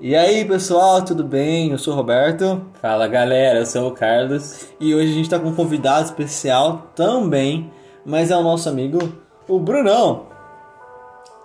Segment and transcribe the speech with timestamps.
[0.00, 1.72] E aí pessoal, tudo bem?
[1.72, 4.68] Eu sou o Roberto Fala galera, eu sou o Carlos.
[4.78, 7.70] e hoje a gente tá com um convidado especial também,
[8.04, 8.98] mas é o nosso amigo,
[9.48, 10.26] o Brunão.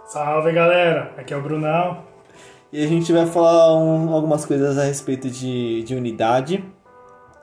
[0.05, 1.97] Salve galera, aqui é o Brunão.
[2.71, 6.63] E a gente vai falar um- algumas coisas a respeito de, de unidade.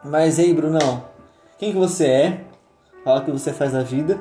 [0.05, 1.05] Mas e aí, Brunão,
[1.59, 2.41] quem que você é?
[3.05, 4.19] Fala o que você faz na vida.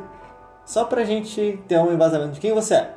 [0.65, 2.93] Só pra gente ter um embasamento de quem você é.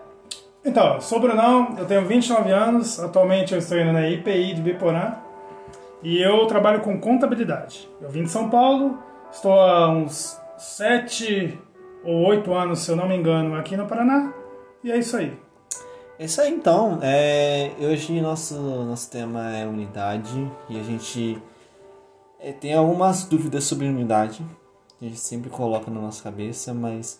[0.64, 4.62] Então, sou o Brunão, eu tenho 29 anos, atualmente eu estou indo na IPI de
[4.62, 5.16] Biporã
[6.04, 7.88] e eu trabalho com contabilidade.
[8.00, 8.96] Eu vim de São Paulo,
[9.32, 11.58] estou há uns 7
[12.04, 14.32] ou 8 anos, se eu não me engano, aqui no Paraná
[14.84, 15.36] e é isso aí.
[16.16, 17.00] É isso aí então.
[17.02, 21.42] É, hoje nosso, nosso tema é unidade e a gente
[22.38, 24.46] é, tem algumas dúvidas sobre unidade.
[25.00, 27.18] A gente sempre coloca na nossa cabeça, mas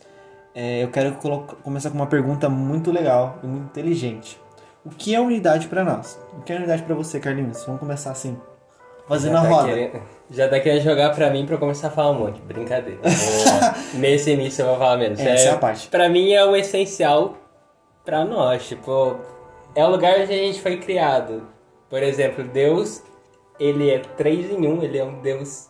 [0.55, 1.17] é, eu quero
[1.63, 4.41] começar com uma pergunta muito legal e muito inteligente.
[4.85, 6.19] O que é unidade para nós?
[6.37, 7.65] O que é unidade para você, Carlinhos?
[7.65, 8.37] Vamos começar assim,
[9.07, 9.69] fazendo já a tá roda.
[9.69, 12.41] Querendo, já tá querendo jogar pra mim pra eu começar a falar um monte.
[12.41, 12.99] Brincadeira.
[13.03, 15.21] Vou- nesse início eu vou falar menos.
[15.21, 15.89] Essa é a parte.
[15.89, 17.37] Pra mim é o essencial
[18.05, 18.67] pra nós.
[18.67, 19.17] Tipo,
[19.75, 21.47] é o lugar onde a gente foi criado.
[21.89, 23.03] Por exemplo, Deus,
[23.61, 25.69] ele é três em um, ele é um Deus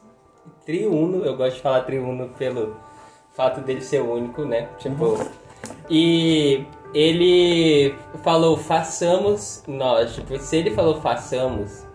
[0.65, 1.25] triuno.
[1.25, 2.77] Eu gosto de falar triuno pelo
[3.33, 4.69] fato dele ser único, né?
[4.79, 5.19] Tipo.
[5.89, 10.15] E ele falou, façamos nós.
[10.15, 11.87] Tipo, se ele falou façamos,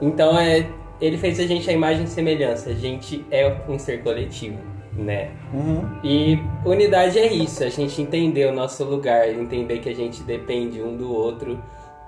[0.00, 0.68] então é.
[1.00, 2.68] Ele fez a gente a imagem e semelhança.
[2.68, 4.58] A gente é um ser coletivo,
[4.92, 5.30] né?
[5.52, 5.88] Uhum.
[6.04, 10.82] E unidade é isso, a gente entender o nosso lugar, entender que a gente depende
[10.82, 11.58] um do outro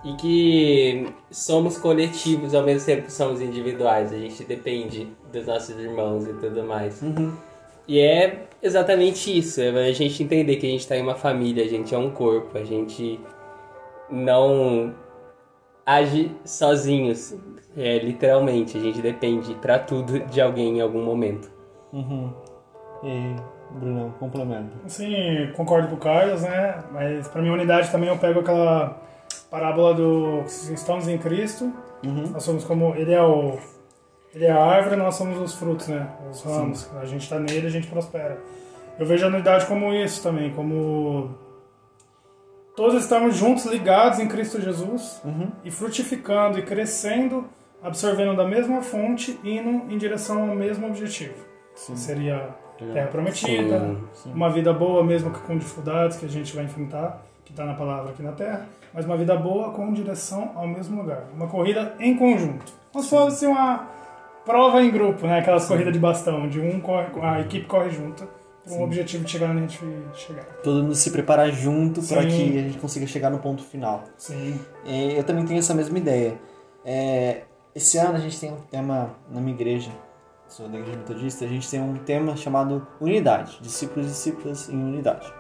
[0.05, 5.79] e que somos coletivos ao mesmo tempo que somos individuais, a gente depende dos nossos
[5.79, 7.01] irmãos e tudo mais.
[7.01, 7.33] Uhum.
[7.87, 11.65] E é exatamente isso, é a gente entender que a gente está em uma família,
[11.65, 13.21] a gente é um corpo, a gente
[14.11, 14.95] não
[15.85, 17.37] age sozinhos,
[17.77, 21.51] é, literalmente, a gente depende pra tudo de alguém em algum momento.
[21.93, 22.33] Uhum.
[23.03, 23.37] E aí,
[23.73, 24.71] Brunão, complementa.
[24.85, 26.85] Assim, concordo com o Carlos, né?
[26.93, 29.01] Mas pra minha unidade também eu pego aquela
[29.51, 31.73] parábola do estamos em Cristo,
[32.05, 32.31] Uhum.
[32.33, 33.59] nós somos como ele é o
[34.35, 36.09] ele é a árvore, nós somos os frutos, né?
[36.31, 36.89] Os ramos.
[37.01, 38.39] A gente está nele, a gente prospera.
[38.99, 41.31] Eu vejo a unidade como isso também, como
[42.77, 45.51] todos estamos juntos, ligados em Cristo Jesus Uhum.
[45.65, 47.45] e frutificando e crescendo,
[47.83, 51.35] absorvendo da mesma fonte, indo em direção ao mesmo objetivo.
[51.75, 52.51] Que seria
[52.93, 57.53] terra prometida, Sim, uma vida boa mesmo com dificuldades que a gente vai enfrentar, que
[57.53, 61.25] está na palavra aqui na terra, mas uma vida boa com direção ao mesmo lugar.
[61.35, 62.73] Uma corrida em conjunto.
[63.01, 63.87] Se fosse uma
[64.45, 65.39] prova em grupo, né?
[65.39, 68.29] Aquelas corridas de bastão, de um corre, a equipe corre junto
[68.65, 69.81] para um objetivo de chegar onde a gente
[70.15, 70.45] chegar.
[70.63, 74.05] Todo mundo se preparar junto para que a gente consiga chegar no ponto final.
[74.17, 74.59] Sim.
[74.87, 76.39] É, eu também tenho essa mesma ideia.
[76.85, 77.43] É,
[77.75, 79.91] esse ano a gente tem um tema na minha igreja,
[80.47, 84.77] sou da igreja metodista, a gente tem um tema chamado unidade, discípulos e discípulas em
[84.77, 85.33] unidade.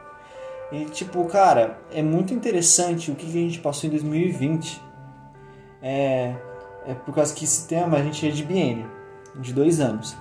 [0.72, 4.80] E tipo, cara, é muito interessante o que que a gente passou em 2020.
[5.82, 6.34] É,
[6.86, 8.90] é por causa que esse tema a gente é de biênio,
[9.36, 10.16] de dois anos.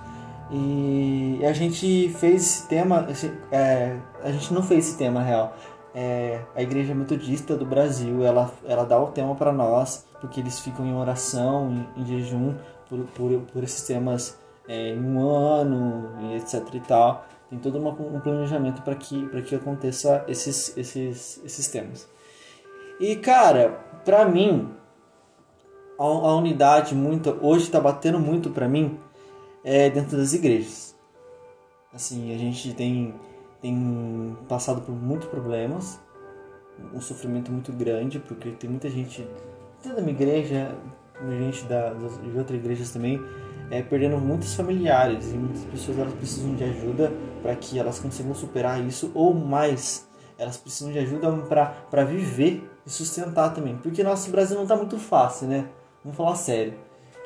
[0.50, 5.56] E a gente fez esse tema, esse- é, a gente não fez esse tema real.
[5.94, 10.58] É, a Igreja Metodista do Brasil, ela, ela dá o tema para nós, porque eles
[10.60, 12.54] ficam em oração, em, em jejum,
[12.88, 17.24] por, por, por esses temas é, em um ano, e etc e tal.
[17.48, 22.08] Tem todo uma- um planejamento para que, pra que aconteça esses, esses, esses temas.
[23.00, 23.70] E, cara,
[24.04, 24.70] pra mim,
[26.02, 28.98] a, a unidade muito, hoje tá batendo muito pra mim
[29.64, 30.96] é dentro das igrejas.
[31.94, 33.14] Assim, a gente tem,
[33.60, 36.00] tem passado por muitos problemas,
[36.92, 39.26] um sofrimento muito grande, porque tem muita gente,
[39.82, 40.74] tanto da minha igreja,
[41.38, 43.20] gente da, de outras igrejas também,
[43.70, 47.12] é, perdendo muitos familiares e muitas pessoas elas precisam de ajuda
[47.42, 51.30] para que elas consigam superar isso ou mais elas precisam de ajuda
[51.88, 55.68] para viver e sustentar também porque nosso Brasil não tá muito fácil né
[56.04, 56.74] vamos falar sério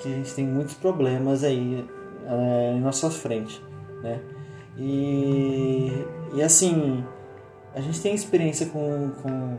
[0.01, 1.87] que a gente tem muitos problemas aí
[2.27, 3.63] é, em nossa frente
[4.03, 4.21] né
[4.79, 5.91] e,
[6.35, 7.05] e assim
[7.75, 9.59] a gente tem experiência com, com,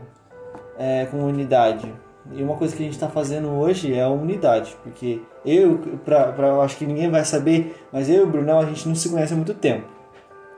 [0.78, 1.92] é, com unidade
[2.32, 6.32] e uma coisa que a gente está fazendo hoje é a unidade, porque eu, pra,
[6.32, 8.94] pra, eu acho que ninguém vai saber, mas eu e o Brunão a gente não
[8.94, 9.86] se conhece há muito tempo.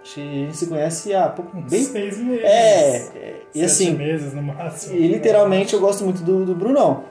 [0.03, 1.83] A gente se conhece há pouco, bem.
[1.85, 2.45] Seis meses.
[2.45, 4.97] É, é, e assim, meses no máximo.
[4.97, 7.05] e literalmente eu gosto muito do, do Brunão.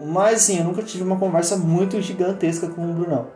[0.00, 3.28] Mas assim, eu nunca tive uma conversa muito gigantesca com o Brunão.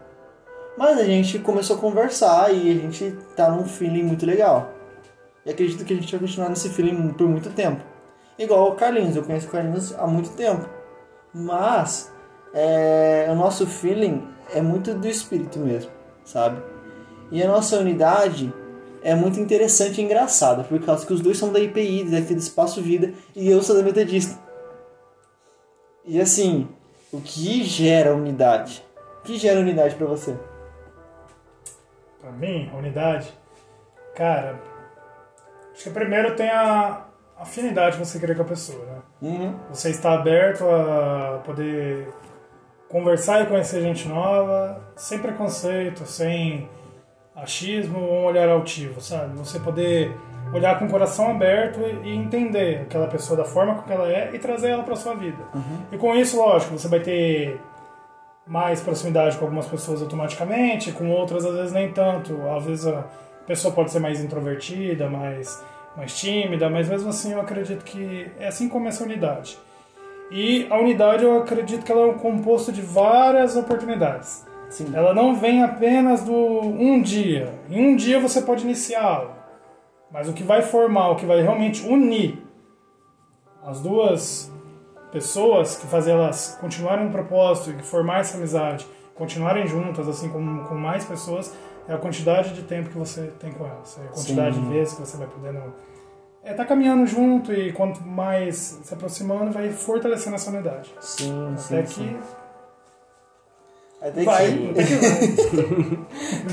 [0.76, 4.72] Mas a gente começou a conversar e a gente tá num feeling muito legal.
[5.44, 7.82] E acredito que a gente vai continuar nesse feeling por muito tempo.
[8.38, 10.68] Igual o Carlinhos, eu conheço o Carlinhos há muito tempo.
[11.32, 12.10] Mas
[12.52, 15.90] é, o nosso feeling é muito do espírito mesmo,
[16.24, 16.60] sabe?
[17.30, 18.52] E a nossa unidade
[19.02, 22.80] é muito interessante e engraçada, por causa que os dois são da IPI, daquele Espaço
[22.80, 24.43] Vida, e eu sou da Metodista.
[26.06, 26.68] E assim,
[27.12, 28.84] o que gera unidade?
[29.20, 30.36] O que gera unidade pra você?
[32.20, 33.32] Pra mim, unidade,
[34.14, 34.60] cara,
[35.72, 37.06] acho que primeiro tem a
[37.38, 39.02] afinidade que você querer com a pessoa, né?
[39.22, 39.58] Uhum.
[39.70, 42.08] Você está aberto a poder
[42.88, 46.68] conversar e conhecer gente nova, sem preconceito, sem
[47.34, 49.36] achismo ou um olhar altivo, sabe?
[49.38, 50.16] Você poder
[50.54, 54.38] olhar com o coração aberto e entender aquela pessoa da forma que ela é e
[54.38, 55.42] trazer ela para sua vida.
[55.90, 57.60] E com isso, lógico, você vai ter
[58.46, 62.40] mais proximidade com algumas pessoas automaticamente, com outras às vezes nem tanto.
[62.48, 63.04] Às vezes a
[63.46, 65.62] pessoa pode ser mais introvertida, mais
[65.96, 69.56] mais tímida, mas mesmo assim eu acredito que é assim como essa unidade.
[70.30, 74.44] E a unidade eu acredito que ela é um composto de várias oportunidades.
[74.68, 74.90] Sim.
[74.92, 77.54] Ela não vem apenas do um dia.
[77.70, 79.43] Em um dia você pode iniciar algo.
[80.14, 82.40] Mas o que vai formar, o que vai realmente unir
[83.64, 84.48] as duas
[85.10, 90.68] pessoas, que fazer elas continuarem no propósito e formar essa amizade, continuarem juntas, assim como
[90.68, 91.52] com mais pessoas,
[91.88, 93.98] é a quantidade de tempo que você tem com elas.
[93.98, 94.62] É a quantidade Sim.
[94.62, 95.74] de vezes que você vai podendo.
[96.44, 100.94] É tá caminhando junto e quanto mais se aproximando, vai fortalecendo essa unidade.
[101.00, 102.18] Sim, Até sim, que sim.
[104.04, 104.48] Até vai.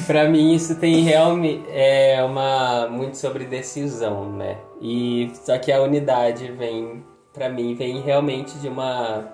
[0.08, 4.58] Pra mim isso tem realmente é uma muito sobre decisão, né?
[4.82, 7.04] E só que a unidade vem
[7.34, 9.26] pra mim vem realmente de uma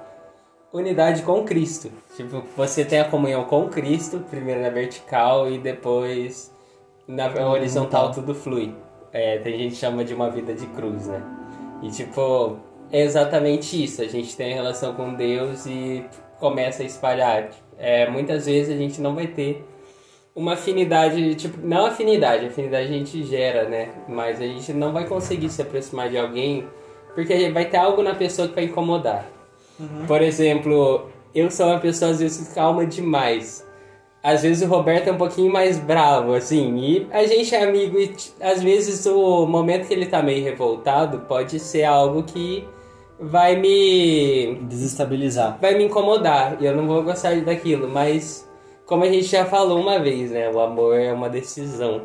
[0.73, 1.91] unidade com Cristo.
[2.15, 6.51] Tipo, você tem a comunhão com Cristo, primeiro na vertical e depois
[7.07, 8.73] na horizontal tudo flui.
[9.13, 11.21] É, tem gente que chama de uma vida de cruz, né?
[11.83, 12.57] E tipo,
[12.91, 14.01] é exatamente isso.
[14.01, 16.03] A gente tem a relação com Deus e
[16.39, 17.51] começa a espalhar.
[17.77, 19.63] É, muitas vezes a gente não vai ter
[20.35, 23.89] uma afinidade, tipo, não afinidade, afinidade a gente gera, né?
[24.07, 26.67] Mas a gente não vai conseguir se aproximar de alguém
[27.15, 29.27] porque vai ter algo na pessoa que vai incomodar.
[30.07, 33.65] Por exemplo, eu sou uma pessoa às vezes calma demais.
[34.21, 37.97] Às vezes o Roberto é um pouquinho mais bravo, assim, e a gente é amigo
[37.97, 42.67] e às vezes o momento que ele tá meio revoltado pode ser algo que
[43.19, 45.57] vai me Desestabilizar.
[45.59, 48.47] vai me incomodar e eu não vou gostar daquilo, mas
[48.85, 52.01] como a gente já falou uma vez, né, o amor é uma decisão.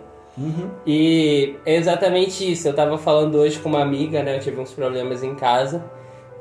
[0.87, 2.67] E é exatamente isso.
[2.67, 4.37] Eu tava falando hoje com uma amiga, né?
[4.37, 5.85] Eu tive uns problemas em casa.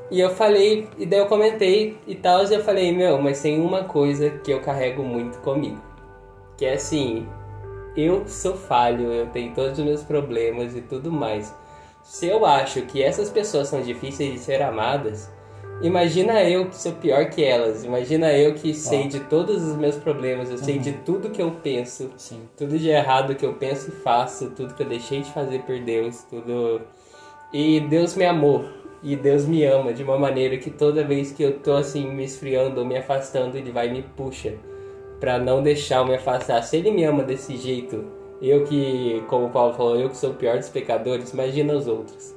[0.10, 3.62] E eu falei, e daí eu comentei e tal, e eu falei, meu, mas tem
[3.62, 5.82] uma coisa que eu carrego muito comigo.
[6.58, 7.26] Que é assim,
[7.96, 11.56] eu sou falho, eu tenho todos os meus problemas e tudo mais.
[12.04, 15.32] Se eu acho que essas pessoas são difíceis de ser amadas,
[15.82, 17.84] imagina eu que sou pior que elas.
[17.84, 21.52] Imagina eu que sei de todos os meus problemas, eu sei de tudo que eu
[21.64, 22.42] penso, Sim.
[22.58, 25.80] tudo de errado que eu penso e faço, tudo que eu deixei de fazer por
[25.80, 26.82] Deus, tudo.
[27.54, 28.66] E Deus me amou.
[29.04, 32.24] E Deus me ama de uma maneira que toda vez que eu tô assim me
[32.24, 34.54] esfriando ou me afastando, ele vai e me puxa
[35.20, 36.62] pra não deixar eu me afastar.
[36.64, 38.06] Se ele me ama desse jeito,
[38.42, 41.88] eu que, como o Paulo falou, eu que sou o pior dos pecadores, imagina os
[41.88, 42.34] outros.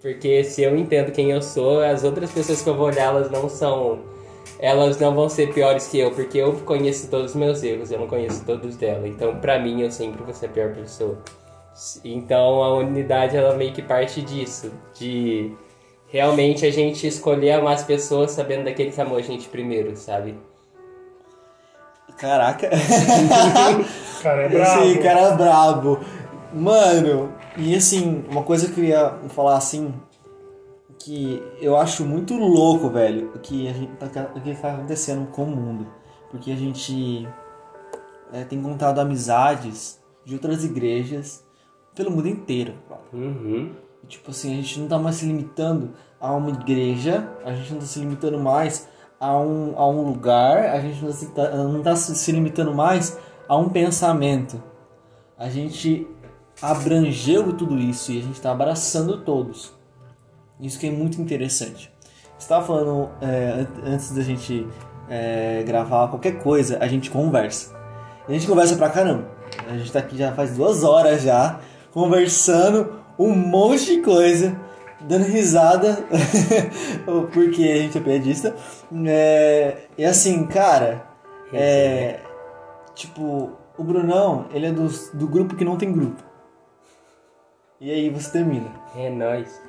[0.00, 3.30] Porque se eu entendo quem eu sou, as outras pessoas que eu vou olhar, elas
[3.30, 4.00] não são.
[4.58, 7.98] Elas não vão ser piores que eu, porque eu conheço todos os meus erros, eu
[7.98, 9.06] não conheço todos dela.
[9.06, 11.18] Então, pra mim, eu sempre vou ser a pior pessoa.
[12.04, 15.52] Então, a unidade, ela meio que parte disso, de
[16.08, 20.34] realmente a gente escolher amar as pessoas sabendo daquele que amou a gente primeiro, sabe?
[22.18, 22.70] Caraca.
[24.22, 24.82] Cara, é brabo.
[24.84, 25.98] Esse cara é brabo.
[26.52, 29.92] Mano, e assim, uma coisa que eu ia falar assim,
[30.98, 35.44] que eu acho muito louco, velho, o que a gente tá, que tá acontecendo com
[35.44, 35.86] o mundo.
[36.30, 37.28] Porque a gente
[38.32, 41.44] é, tem encontrado amizades de outras igrejas
[41.94, 42.74] pelo mundo inteiro.
[43.12, 43.72] Uhum.
[44.02, 47.72] E, Tipo assim, a gente não tá mais se limitando a uma igreja, a gente
[47.72, 48.88] não tá se limitando mais
[49.20, 52.74] a um, a um lugar, a gente não tá, se- tá- não tá se limitando
[52.74, 53.18] mais
[53.52, 54.62] a um pensamento.
[55.36, 56.06] A gente
[56.62, 59.74] abrangeu tudo isso e a gente tá abraçando todos.
[60.58, 61.92] Isso que é muito interessante.
[62.38, 64.66] Você tava falando é, an- antes da gente
[65.06, 67.76] é, gravar qualquer coisa, a gente conversa.
[68.26, 69.28] A gente conversa pra caramba.
[69.68, 71.60] A gente tá aqui já faz duas horas já,
[71.92, 74.58] conversando um monte de coisa,
[74.98, 76.06] dando risada,
[77.34, 78.56] porque a gente é piadista.
[79.06, 81.04] É, e assim, cara,
[81.52, 82.18] é,
[82.94, 86.22] tipo, o Brunão, ele é do, do grupo que não tem grupo.
[87.80, 88.70] E aí você termina.
[88.94, 89.60] É nóis.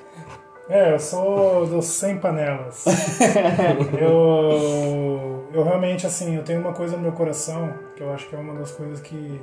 [0.70, 2.86] É, eu sou dos 100 panelas.
[4.00, 8.36] eu, eu realmente, assim, eu tenho uma coisa no meu coração que eu acho que
[8.36, 9.42] é uma das coisas que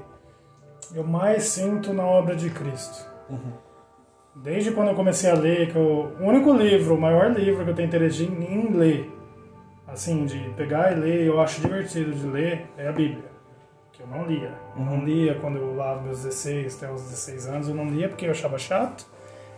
[0.94, 3.06] eu mais sinto na obra de Cristo.
[4.34, 7.70] Desde quando eu comecei a ler, que eu, o único livro, o maior livro que
[7.70, 9.10] eu tenho interesse em, em ler,
[9.86, 13.29] assim, de pegar e ler, eu acho divertido de ler, é a Bíblia.
[14.00, 14.52] Que eu não lia.
[14.76, 18.08] Eu não lia quando eu lá meus 16, até os 16 anos, eu não lia
[18.08, 19.06] porque eu achava chato.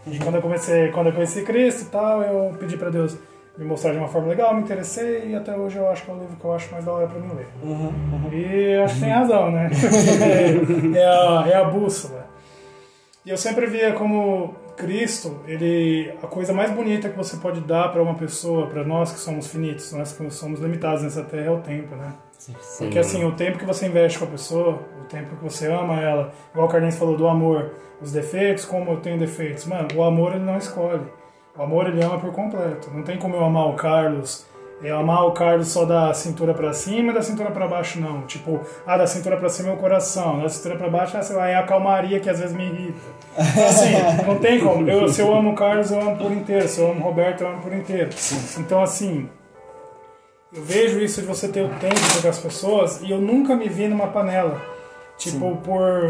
[0.06, 3.16] E quando eu comecei, quando eu conheci Cristo e tal, eu pedi pra Deus
[3.56, 6.14] me mostrar de uma forma legal, me interessei e até hoje eu acho que é
[6.14, 7.46] o livro que eu acho mais da hora pra mim ler.
[8.32, 9.70] E acho que tem razão, né?
[10.96, 12.26] é, é a, é a bússola.
[13.24, 17.92] E eu sempre via como Cristo, ele a coisa mais bonita que você pode dar
[17.92, 21.50] para uma pessoa, para nós que somos finitos, nós que somos limitados nessa terra é
[21.50, 22.12] o tempo, né?
[22.78, 26.00] Porque assim, o tempo que você investe com a pessoa, o tempo que você ama
[26.00, 29.66] ela, igual o Carlinhos falou do amor, os defeitos, como eu tenho defeitos.
[29.66, 31.06] Mano, o amor ele não escolhe.
[31.56, 32.90] O amor ele ama por completo.
[32.92, 34.46] Não tem como eu amar o Carlos,
[34.82, 38.22] eu amar o Carlos só da cintura pra cima e da cintura pra baixo não.
[38.22, 41.36] Tipo, ah, da cintura pra cima é o coração, da cintura pra baixo ah, sei
[41.36, 42.98] lá, é a calmaria que às vezes me irrita.
[43.38, 44.88] Então, assim, não tem como.
[44.88, 46.66] Eu, se eu amo o Carlos, eu amo por inteiro.
[46.66, 48.10] Se eu amo o Roberto, eu amo por inteiro.
[48.58, 49.28] Então, assim,
[50.54, 53.68] eu vejo isso de você ter o tempo com as pessoas e eu nunca me
[53.68, 54.60] vi numa panela.
[55.16, 56.02] Tipo, por.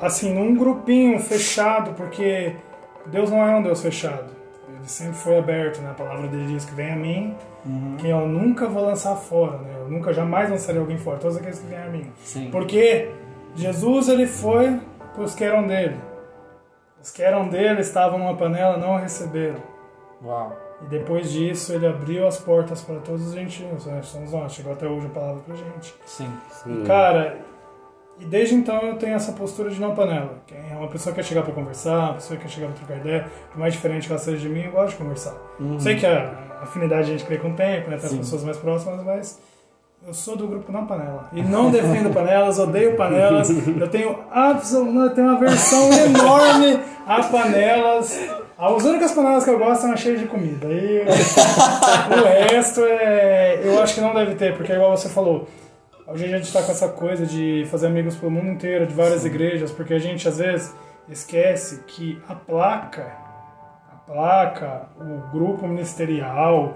[0.00, 2.54] Assim, num grupinho fechado, porque
[3.06, 4.30] Deus não é um Deus fechado.
[4.68, 5.90] Ele sempre foi aberto, né?
[5.90, 7.34] A palavra dele diz que vem a mim,
[7.98, 9.74] que eu nunca vou lançar fora, né?
[9.80, 12.12] Eu nunca jamais lançarei alguém fora, todos aqueles que vêm a mim.
[12.22, 12.50] Sim.
[12.50, 13.10] Porque
[13.56, 14.78] Jesus, ele foi
[15.14, 15.96] para os que eram dele.
[17.02, 19.62] Os que eram dele estavam numa panela, não receberam.
[20.22, 20.67] Uau.
[20.82, 24.00] E depois disso, ele abriu as portas para todos os gentios, né?
[24.02, 25.94] Somos nós, chegou até hoje a palavra pra gente.
[26.06, 26.30] Sim.
[26.66, 26.84] Hum.
[26.86, 27.38] Cara,
[28.20, 30.38] e desde então eu tenho essa postura de não panela.
[30.46, 32.76] Quem é uma pessoa que quer chegar pra conversar, uma pessoa que quer chegar pra
[32.76, 35.34] trocar ideia, por mais diferente que ela seja de mim, eu gosto de conversar.
[35.78, 36.32] Sei que a
[36.62, 37.96] afinidade a gente cria com o tempo, né?
[37.96, 38.18] Tem as Sim.
[38.18, 39.40] pessoas mais próximas, mas
[40.06, 41.28] eu sou do grupo não panela.
[41.32, 43.50] E não defendo panelas, odeio panelas.
[43.50, 48.18] Eu tenho absoluta, eu tenho uma versão enorme a panelas.
[48.58, 50.66] As únicas panelas que eu gosto são as cheias de comida.
[50.66, 53.60] E o resto é.
[53.62, 55.46] Eu acho que não deve ter, porque igual você falou.
[56.08, 59.24] Hoje a gente está com essa coisa de fazer amigos pelo mundo inteiro, de várias
[59.24, 60.74] igrejas, porque a gente às vezes
[61.08, 63.12] esquece que a placa,
[63.92, 66.74] a placa, o grupo ministerial,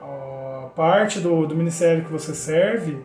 [0.00, 3.04] a parte do, do ministério que você serve,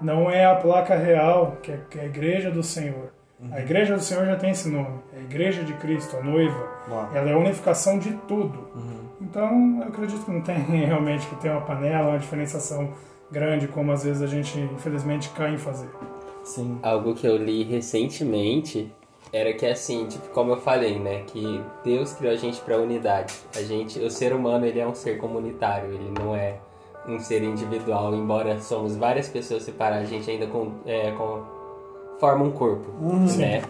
[0.00, 3.12] não é a placa real, que é, que é a igreja do Senhor.
[3.50, 6.68] A igreja do Senhor já tem esse nome, é a igreja de Cristo, a noiva.
[6.88, 7.10] Uau.
[7.14, 8.68] Ela é a unificação de tudo.
[9.20, 10.56] Então, eu acredito que não tem
[10.86, 12.90] realmente que ter uma panela, uma diferenciação
[13.30, 15.88] grande, como às vezes a gente, infelizmente, cai em fazer.
[16.44, 16.78] Sim.
[16.82, 18.92] Algo que eu li recentemente
[19.32, 23.34] era que assim, tipo, como eu falei, né, que Deus criou a gente para unidade.
[23.56, 26.56] A gente, o ser humano, ele é um ser comunitário, ele não é
[27.08, 31.42] um ser individual, embora somos várias pessoas separadas, a gente ainda com, é, com-
[32.22, 32.88] forma um corpo,
[33.36, 33.62] né?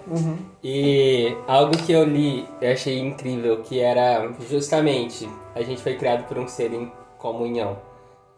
[0.62, 6.28] E algo que eu li, eu achei incrível, que era justamente a gente foi criado
[6.28, 7.78] por um ser em comunhão.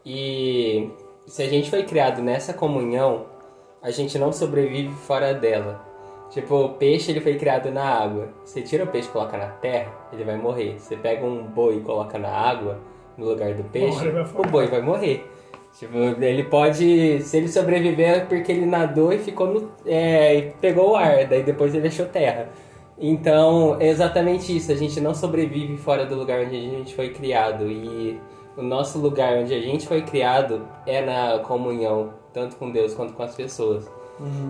[0.06, 0.88] E
[1.26, 3.26] se a gente foi criado nessa comunhão,
[3.83, 5.85] a gente não sobrevive fora dela.
[6.30, 8.28] Tipo, o peixe ele foi criado na água.
[8.44, 10.78] Você tira o peixe e coloca na terra, ele vai morrer.
[10.78, 12.78] Você pega um boi e coloca na água,
[13.18, 15.28] no lugar do peixe, vai o boi vai morrer.
[15.78, 17.21] Tipo, ele pode.
[17.23, 19.71] Se ele sobreviver é porque ele nadou e ficou no.
[19.85, 22.49] É, e pegou o ar, daí depois ele achou terra.
[22.97, 24.71] Então, é exatamente isso.
[24.71, 27.69] A gente não sobrevive fora do lugar onde a gente foi criado.
[27.69, 28.21] E
[28.57, 33.14] o nosso lugar onde a gente foi criado é na comunhão, tanto com Deus quanto
[33.14, 33.90] com as pessoas.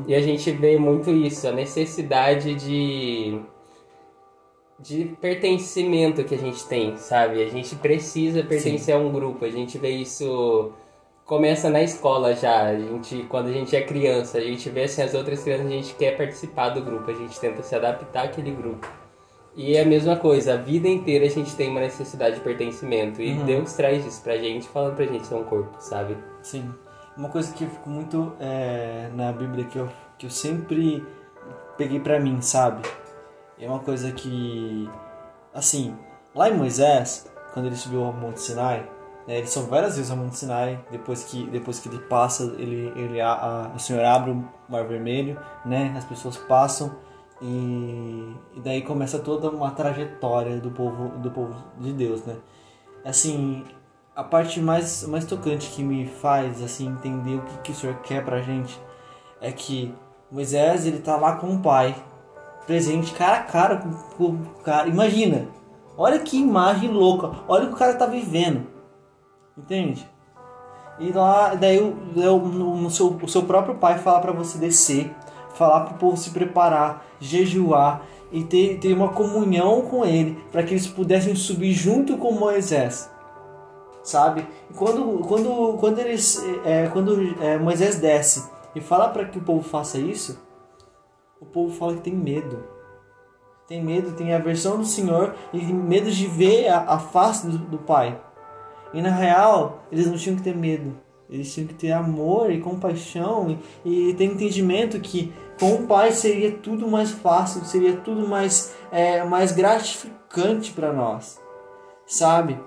[0.07, 3.41] E a gente vê muito isso, a necessidade de
[4.79, 7.43] de pertencimento que a gente tem, sabe?
[7.43, 9.45] A gente precisa pertencer a um grupo.
[9.45, 10.73] A gente vê isso
[11.25, 12.65] começa na escola já.
[12.67, 15.71] A gente quando a gente é criança, a gente vê assim as outras crianças, a
[15.71, 18.87] gente quer participar do grupo, a gente tenta se adaptar àquele grupo.
[19.57, 23.23] E é a mesma coisa, a vida inteira a gente tem uma necessidade de pertencimento.
[23.23, 26.17] E Deus traz isso pra gente, falando pra gente ser um corpo, sabe?
[26.43, 26.75] Sim.
[27.17, 29.89] Uma coisa que eu fico muito é, na Bíblia que eu,
[30.19, 31.07] que eu sempre
[31.79, 32.83] peguei pra mim, sabe?
[33.57, 34.91] É uma coisa que,
[35.55, 35.97] assim,
[36.35, 38.85] lá em Moisés, quando ele subiu ao Monte Sinai,
[39.27, 42.93] né, ele sobe várias vezes ao Monte Sinai, depois que, depois que ele passa, ele,
[42.97, 46.93] ele, a, a- o Senhor abre o Mar Vermelho, né, as pessoas passam
[47.41, 52.37] e, e daí começa toda uma trajetória do povo, do povo de Deus, né?
[53.05, 53.65] Assim,
[54.15, 57.97] a parte mais, mais tocante que me faz assim entender o que, que o Senhor
[57.97, 58.81] quer pra gente
[59.41, 59.95] é que
[60.31, 61.95] Moisés ele tá lá com o pai,
[62.67, 63.77] presente cara a cara
[64.17, 64.89] com o cara.
[64.89, 65.49] Imagina,
[65.97, 67.31] Olha que imagem louca.
[67.47, 68.67] Olha o que o cara tá vivendo.
[69.57, 70.09] Entende?
[70.99, 75.15] E lá, daí o, o, o, seu, o seu próprio pai fala para você descer,
[75.55, 80.73] falar pro povo se preparar, jejuar e ter, ter uma comunhão com ele, para que
[80.73, 83.11] eles pudessem subir junto com Moisés.
[84.03, 84.47] Sabe?
[84.71, 89.43] E quando, quando, quando, eles, é, quando é, Moisés desce e fala para que o
[89.43, 90.39] povo faça isso,
[91.41, 92.65] o povo fala que tem medo.
[93.67, 97.79] Tem medo, tem aversão do Senhor e medo de ver a, a face do, do
[97.79, 98.21] Pai.
[98.95, 100.97] E na real, eles não tinham que ter medo.
[101.29, 106.13] Eles tinham que ter amor e compaixão e, e ter entendimento que com o Pai
[106.13, 111.41] seria tudo mais fácil, seria tudo mais, é, mais gratificante para nós,
[112.07, 112.59] sabe?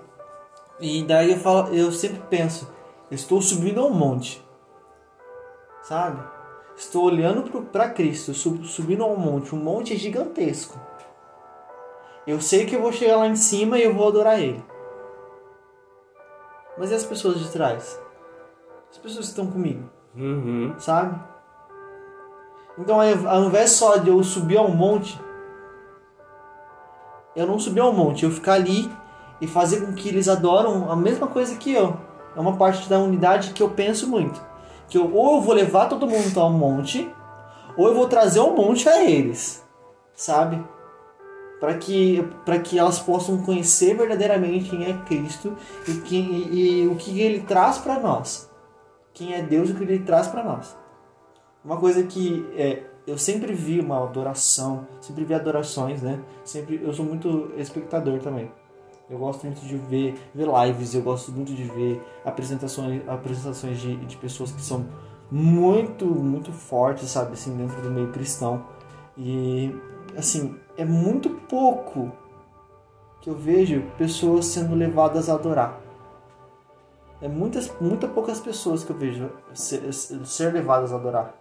[0.82, 2.70] E daí eu, falo, eu sempre penso,
[3.10, 4.44] estou subindo ao monte,
[5.84, 6.22] sabe?
[6.76, 9.56] Estou olhando para Cristo, subindo ao monte.
[9.56, 10.80] O monte é gigantesco.
[12.28, 14.64] Eu sei que eu vou chegar lá em cima e eu vou adorar Ele.
[16.78, 18.00] Mas e as pessoas de trás?
[18.92, 19.90] As pessoas que estão comigo.
[20.16, 20.74] Uhum.
[20.78, 21.20] Sabe?
[22.78, 25.20] Então, ao invés só de eu subir ao monte,
[27.36, 28.90] eu não subir ao monte, eu ficar ali
[29.42, 31.98] e fazer com que eles adoram a mesma coisa que eu.
[32.36, 34.40] É uma parte da unidade que eu penso muito.
[34.88, 37.12] Que eu, ou eu vou levar todo mundo ao monte,
[37.76, 39.66] ou eu vou trazer o monte a eles.
[40.14, 40.64] Sabe?
[41.60, 45.56] Para que, para que elas possam conhecer verdadeiramente quem é Cristo
[45.88, 48.50] e, quem, e, e o que ele traz para nós.
[49.14, 50.78] Quem é Deus e o que ele traz para nós.
[51.66, 56.20] Uma coisa que é, eu sempre vi uma adoração, sempre vi adorações, né?
[56.44, 58.52] Sempre, eu sou muito espectador também.
[59.10, 63.96] Eu gosto muito de ver, ver lives, eu gosto muito de ver apresentações, apresentações de,
[63.96, 64.86] de pessoas que são
[65.32, 68.66] muito, muito fortes, sabe, assim, dentro do meio cristão.
[69.18, 69.74] E,
[70.16, 72.12] assim, é muito pouco
[73.20, 75.82] que eu vejo pessoas sendo levadas a adorar.
[77.20, 81.36] É muitas, muitas poucas pessoas que eu vejo ser, ser levadas a adorar.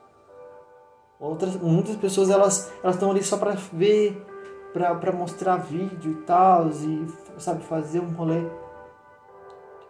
[1.21, 4.25] Outras, muitas pessoas elas elas estão ali só para ver,
[4.73, 7.06] para mostrar vídeo e tal e
[7.39, 8.43] sabe fazer um rolê.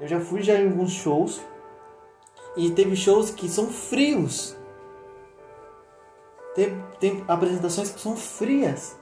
[0.01, 1.41] Eu já fui já em alguns shows
[2.57, 4.57] e teve shows que são frios.
[6.55, 8.99] Tem, tem apresentações que são frias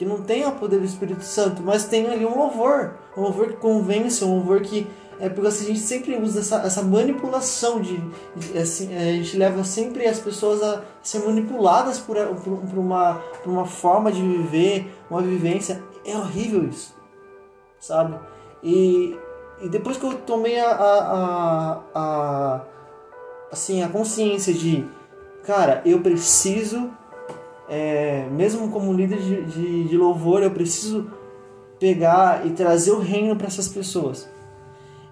[0.00, 3.48] que não tem o poder do Espírito Santo, mas tem ali um louvor, um louvor
[3.48, 4.86] que convence, um louvor que
[5.20, 8.02] é porque assim, a gente sempre usa essa, essa manipulação de,
[8.34, 13.16] de assim, a gente leva sempre as pessoas a ser manipuladas por, por, por, uma,
[13.44, 15.84] por uma forma de viver, uma vivência.
[16.02, 16.96] É horrível isso,
[17.78, 18.18] sabe?
[18.62, 19.18] E,
[19.60, 22.60] e depois que eu tomei a, a, a, a
[23.52, 24.82] assim, a consciência de,
[25.44, 26.90] cara, eu preciso
[27.70, 31.08] é, mesmo como líder de, de, de louvor, eu preciso
[31.78, 34.28] pegar e trazer o reino para essas pessoas.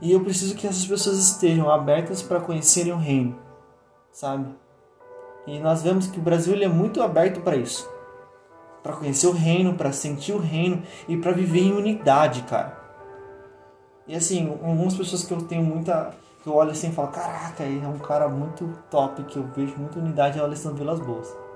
[0.00, 3.38] E eu preciso que essas pessoas estejam abertas para conhecerem o reino,
[4.10, 4.52] sabe?
[5.46, 7.88] E nós vemos que o Brasil ele é muito aberto para isso.
[8.82, 12.76] Para conhecer o reino, para sentir o reino e para viver em unidade, cara.
[14.06, 16.12] E assim, algumas pessoas que eu tenho muita.
[16.42, 19.44] que eu olho assim e falo: caraca, ele é um cara muito top, que eu
[19.54, 21.47] vejo muita unidade, é o Alessandro Vilas Boas.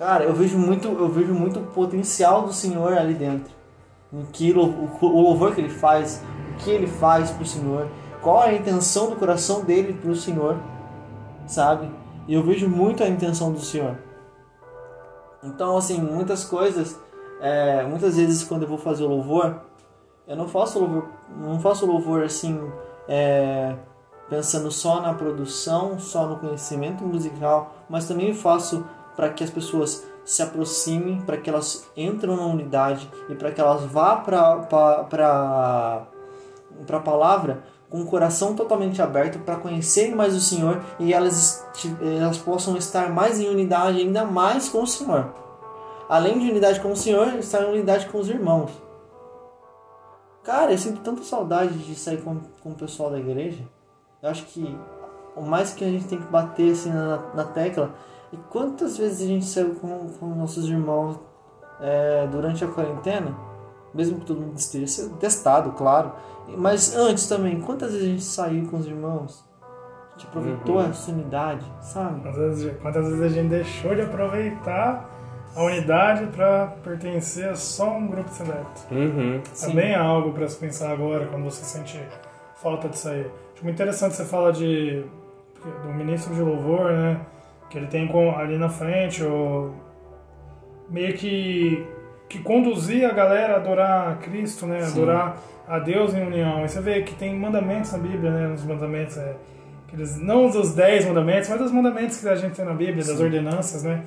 [0.00, 3.52] Cara, eu vejo muito, eu vejo muito potencial do Senhor ali dentro.
[4.10, 6.22] No que, o, o louvor que ele faz,
[6.54, 7.86] o que ele faz pro Senhor,
[8.22, 10.56] qual é a intenção do coração dele pro Senhor,
[11.46, 11.86] sabe?
[12.26, 13.98] E eu vejo muito a intenção do Senhor.
[15.44, 16.98] Então, assim, muitas coisas,
[17.38, 19.60] é, muitas vezes quando eu vou fazer o louvor,
[20.26, 22.58] eu não faço louvor, não faço louvor assim,
[23.06, 23.76] é,
[24.30, 28.82] pensando só na produção, só no conhecimento musical, mas também faço
[29.20, 33.60] para que as pessoas se aproximem, para que elas entrem na unidade e para que
[33.60, 36.06] elas vá para
[36.88, 41.68] a palavra com o coração totalmente aberto para conhecerem mais o Senhor e elas,
[42.00, 45.34] elas possam estar mais em unidade, ainda mais com o Senhor.
[46.08, 48.70] Além de unidade com o Senhor, estar em unidade com os irmãos.
[50.42, 53.62] Cara, eu sinto tanta saudade de sair com, com o pessoal da igreja.
[54.22, 54.74] Eu acho que
[55.36, 57.94] o mais que a gente tem que bater assim na, na tecla
[58.32, 61.18] e quantas vezes a gente saiu com, com nossos irmãos
[61.80, 63.34] é, durante a quarentena?
[63.92, 66.12] Mesmo que todo mundo esteja testado, claro.
[66.56, 69.44] Mas antes também, quantas vezes a gente saiu com os irmãos?
[70.10, 70.90] A gente aproveitou uhum.
[70.90, 72.20] essa unidade, sabe?
[72.20, 75.10] Quantas vezes, quantas vezes a gente deixou de aproveitar
[75.56, 78.86] a unidade para pertencer a só um grupo seleto?
[78.92, 79.42] Uhum.
[79.60, 82.00] Também é algo para se pensar agora, quando você sente
[82.56, 83.30] falta de sair.
[83.54, 85.04] Acho muito interessante você fala de
[85.82, 87.20] do ministro de louvor, né?
[87.70, 89.72] Que ele tem ali na frente, ou
[90.90, 91.86] meio que
[92.28, 94.84] que conduzia a galera a adorar a Cristo, né?
[94.84, 96.64] Adorar a Deus em união.
[96.64, 98.46] E você vê que tem mandamentos na Bíblia, né?
[98.46, 99.34] Nos mandamentos, é,
[99.86, 103.18] aqueles, não dos dez mandamentos, mas dos mandamentos que a gente tem na Bíblia, das
[103.18, 104.04] ordenanças, né?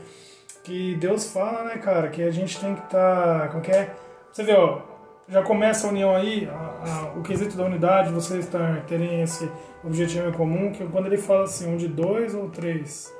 [0.63, 3.41] Que Deus fala, né, cara, que a gente tem que estar.
[3.41, 3.93] Tá, como que é?
[4.31, 4.79] Você vê, ó,
[5.27, 8.49] já começa a união aí, a, a, o quesito da unidade, vocês
[8.87, 9.51] terem esse
[9.83, 13.13] objetivo em comum, que quando ele fala assim, onde dois ou três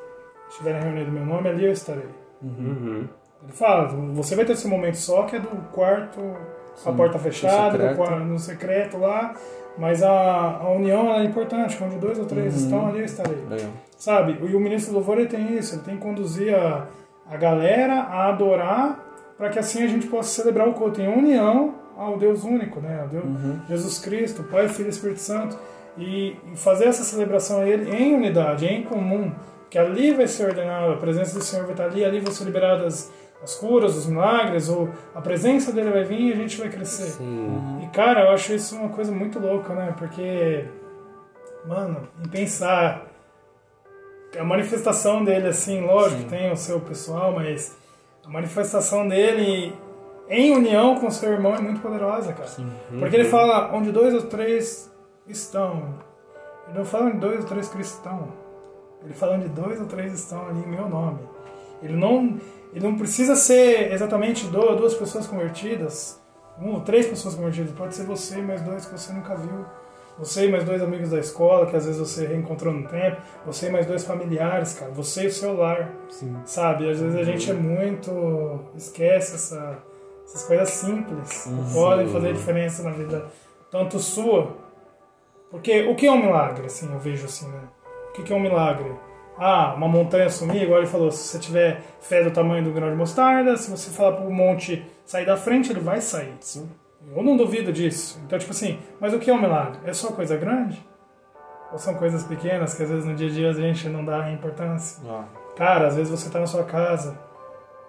[0.53, 2.09] estiverem reunidos no meu nome, ali eu estarei.
[2.41, 3.07] Uhum.
[3.43, 6.19] Ele fala, você vai ter esse momento só que é do quarto,
[6.75, 9.33] Sim, a porta fechada, no, quarto, no secreto lá,
[9.77, 12.59] mas a, a união é importante, onde dois ou três uhum.
[12.59, 13.43] estão, ali eu estarei.
[13.49, 13.71] Legal.
[13.97, 14.37] Sabe?
[14.41, 16.87] E o ministro do louvor ele tem isso, ele tem que conduzir a,
[17.29, 18.99] a galera a adorar
[19.37, 23.01] para que assim a gente possa celebrar o culto em união ao Deus único, né?
[23.01, 23.59] Ao Deus, uhum.
[23.67, 25.57] Jesus Cristo, Pai, Filho e Espírito Santo.
[25.97, 29.31] E, e fazer essa celebração a Ele em unidade, em comum,
[29.73, 32.43] que ali vai ser ordenado, a presença do Senhor vai estar ali, ali vão ser
[32.43, 36.69] liberadas as curas, os milagres, ou a presença dele vai vir e a gente vai
[36.69, 37.07] crescer.
[37.07, 37.79] Sim.
[37.81, 39.95] E cara, eu acho isso uma coisa muito louca, né?
[39.97, 40.65] Porque,
[41.65, 43.07] mano, em pensar
[44.37, 46.27] a manifestação dele, assim, lógico, Sim.
[46.27, 47.75] tem o seu pessoal, mas
[48.23, 49.73] a manifestação dele
[50.29, 52.47] em união com seu irmão é muito poderosa, cara.
[52.47, 52.71] Sim.
[52.99, 54.93] Porque ele fala onde dois ou três
[55.27, 55.95] estão.
[56.67, 58.42] Ele não fala onde dois ou três cristãos.
[59.03, 61.19] Ele fala onde dois ou três estão ali em meu nome.
[61.81, 62.37] Ele não,
[62.73, 66.21] ele não precisa ser exatamente duas pessoas convertidas,
[66.57, 67.71] uma ou três pessoas convertidas.
[67.73, 69.65] Pode ser você e mais dois que você nunca viu.
[70.19, 73.17] Você e mais dois amigos da escola que às vezes você reencontrou no tempo.
[73.45, 74.91] Você e mais dois familiares, cara.
[74.91, 75.91] Você e o seu lar.
[76.09, 76.35] Sim.
[76.45, 76.89] Sabe?
[76.89, 78.59] Às vezes a gente é muito.
[78.75, 79.83] esquece essa
[80.25, 81.73] essas coisas simples uhum.
[81.73, 83.27] podem fazer diferença na vida
[83.69, 84.55] tanto sua.
[85.51, 87.61] Porque o que é um milagre, assim, eu vejo assim, né?
[88.17, 88.91] O que é um milagre?
[89.37, 92.89] Ah, uma montanha sumir, igual ele falou, se você tiver fé do tamanho do grão
[92.89, 96.35] de mostarda, se você falar para o monte sair da frente, ele vai sair.
[96.39, 96.69] Sim.
[97.15, 98.21] Eu não duvido disso.
[98.25, 99.79] Então, tipo assim, mas o que é um milagre?
[99.85, 100.85] É só coisa grande?
[101.71, 104.31] Ou são coisas pequenas que às vezes no dia a dia a gente não dá
[104.31, 105.01] importância?
[105.09, 105.25] Ah.
[105.55, 107.17] Cara, às vezes você tá na sua casa,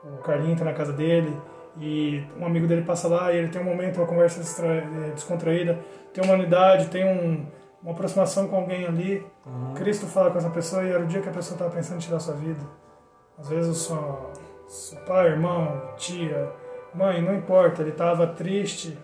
[0.03, 1.37] o Carlinho tá na casa dele,
[1.79, 5.79] e um amigo dele passa lá e ele tem um momento, uma conversa é, descontraída,
[6.13, 7.47] tem uma unidade, tem um,
[7.85, 9.25] uma aproximação com alguém ali.
[9.47, 9.75] Uhum.
[9.75, 12.01] Cristo fala com essa pessoa e era o dia que a pessoa estava pensando em
[12.01, 12.65] tirar sua vida.
[13.39, 14.31] Às vezes o seu,
[14.67, 16.51] seu pai, irmão, tia,
[16.95, 18.99] mãe, não importa, ele estava triste,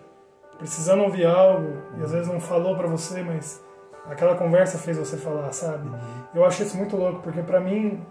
[0.57, 1.99] precisando ouvir algo uhum.
[1.99, 3.63] e às vezes não falou para você, mas
[4.07, 5.87] aquela conversa fez você falar, sabe?
[5.87, 5.99] Uhum.
[6.33, 8.03] Eu acho isso muito louco porque para mim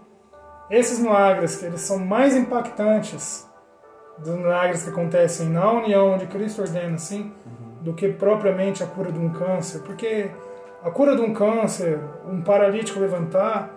[0.69, 3.45] esses milagres que eles são mais impactantes
[4.17, 7.83] dos milagres que acontecem na união onde Cristo ordena, assim, uhum.
[7.83, 9.79] do que propriamente a cura de um câncer.
[9.79, 10.31] Porque
[10.83, 13.69] a cura de um câncer, um paralítico levantar,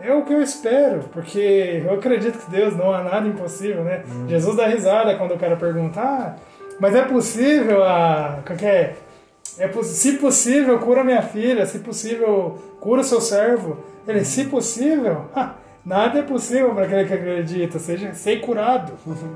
[0.00, 4.02] é o que eu espero, porque eu acredito que Deus não há nada impossível, né?
[4.08, 4.28] Uhum.
[4.28, 6.34] Jesus dá risada quando o cara pergunta, ah,
[6.80, 8.38] mas é possível a.
[8.46, 8.94] Como é?
[9.58, 13.78] é se possível, cura minha filha, se possível, cura seu servo.
[14.06, 15.26] Ele, se possível,
[15.84, 18.92] Nada é possível para aquele que acredita, seja ser curado.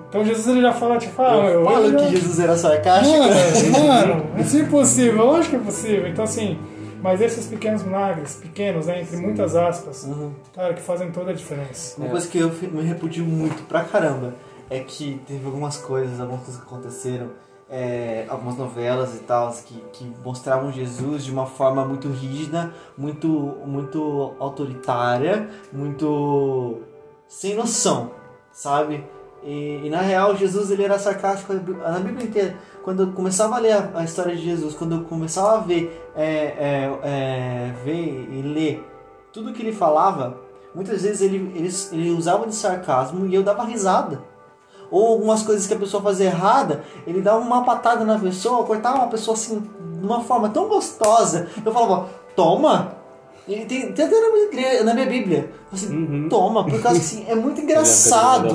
[0.09, 1.97] Então Jesus ele já fala, tipo, ah, eu, falo já...
[1.97, 3.17] que Jesus era sarcástico.
[3.17, 3.33] Mano,
[3.89, 6.09] mano, é impossível, lógico que é possível.
[6.09, 6.59] Então assim,
[7.03, 9.23] mas esses pequenos milagres, pequenos, né, entre Sim.
[9.23, 10.33] muitas aspas, uhum.
[10.55, 11.97] cara, que fazem toda a diferença.
[11.99, 12.11] Uma é.
[12.11, 14.35] coisa que eu me repudio muito pra caramba
[14.71, 17.31] é que teve algumas coisas, algumas coisas que aconteceram
[17.73, 23.29] é, algumas novelas e tal que, que mostravam Jesus de uma forma muito rígida, muito,
[23.65, 26.83] muito autoritária, muito
[27.27, 28.11] sem noção,
[28.53, 29.03] sabe?
[29.43, 32.57] E, e, na real Jesus ele era sarcástico na Bíblia inteira.
[32.83, 36.11] Quando eu começava a ler a, a história de Jesus, quando eu começava a ver,
[36.17, 38.89] é, é, é, ver e ler
[39.33, 40.37] tudo que ele falava,
[40.75, 44.33] muitas vezes ele, ele, ele usava de sarcasmo e eu dava risada
[44.93, 48.99] ou algumas coisas que a pessoa fazia errada, ele dava uma patada na pessoa, cortava
[48.99, 51.49] uma pessoa assim de uma forma tão gostosa.
[51.65, 52.95] Eu falava, toma!
[53.49, 55.51] Ele tem, tem até na minha, na minha Bíblia.
[55.73, 56.29] Assim, uhum.
[56.29, 58.49] toma, por causa que assim, é muito engraçado.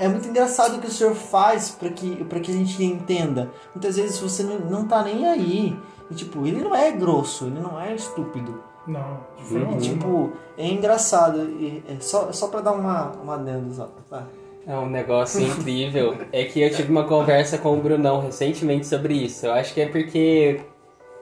[0.00, 3.50] É muito engraçado o que o senhor faz para que, pra que a gente entenda.
[3.74, 5.76] Muitas vezes você não, não tá nem aí.
[6.10, 8.62] E, tipo, ele não é grosso, ele não é estúpido.
[8.86, 9.20] Não,
[9.78, 11.38] de Tipo, é engraçado.
[11.38, 13.88] E é só, só pra dar uma, uma adendo, só.
[14.08, 14.26] Tá.
[14.66, 16.16] É um negócio incrível.
[16.32, 19.46] é que eu tive uma conversa com o Brunão recentemente sobre isso.
[19.46, 20.60] Eu acho que é porque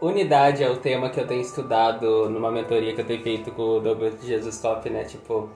[0.00, 3.62] unidade é o tema que eu tenho estudado numa mentoria que eu tenho feito com
[3.62, 5.04] o Douglas de Jesus Top, né?
[5.04, 5.48] Tipo.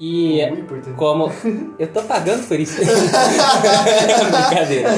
[0.00, 0.40] E
[0.96, 1.32] como.
[1.78, 2.80] Eu tô pagando por isso.
[4.30, 4.88] Brincadeira.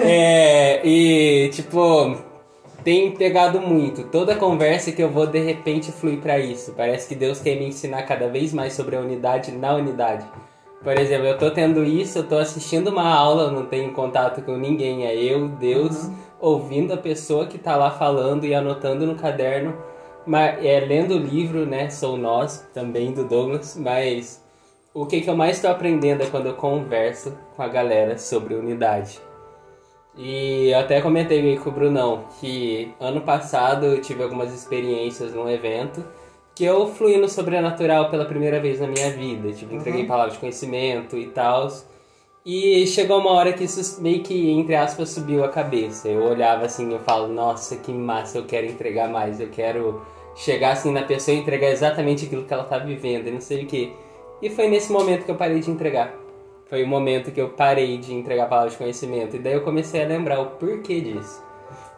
[0.00, 2.16] É, e, tipo,
[2.84, 4.04] tem pegado muito.
[4.04, 6.74] Toda conversa que eu vou de repente fluir para isso.
[6.76, 10.26] Parece que Deus quer me ensinar cada vez mais sobre a unidade na unidade.
[10.82, 14.58] Por exemplo, eu tô tendo isso, eu tô assistindo uma aula, não tenho contato com
[14.58, 19.74] ninguém, é eu, Deus, ouvindo a pessoa que tá lá falando e anotando no caderno,
[20.26, 21.90] mas, é, lendo o livro, né?
[21.90, 24.42] Sou nós, também do Douglas, mas
[24.92, 28.54] o que, que eu mais estou aprendendo é quando eu converso com a galera sobre
[28.54, 29.20] unidade.
[30.16, 35.48] E eu até comentei com o Brunão que ano passado eu tive algumas experiências num
[35.50, 36.04] evento
[36.54, 39.52] que eu fluí no sobrenatural pela primeira vez na minha vida.
[39.52, 40.06] Tipo, entreguei Uhum.
[40.06, 41.66] palavras de conhecimento e tal.
[42.46, 46.08] E chegou uma hora que isso meio que, entre aspas, subiu a cabeça.
[46.08, 50.02] Eu olhava assim eu falo, nossa, que massa, eu quero entregar mais, eu quero
[50.34, 53.64] chegar assim na pessoa e entregar exatamente aquilo que ela tá vivendo e não sei
[53.64, 53.92] o que.
[54.42, 56.14] E foi nesse momento que eu parei de entregar.
[56.66, 59.36] Foi o momento que eu parei de entregar palavras de conhecimento.
[59.36, 61.42] E daí eu comecei a lembrar o porquê disso.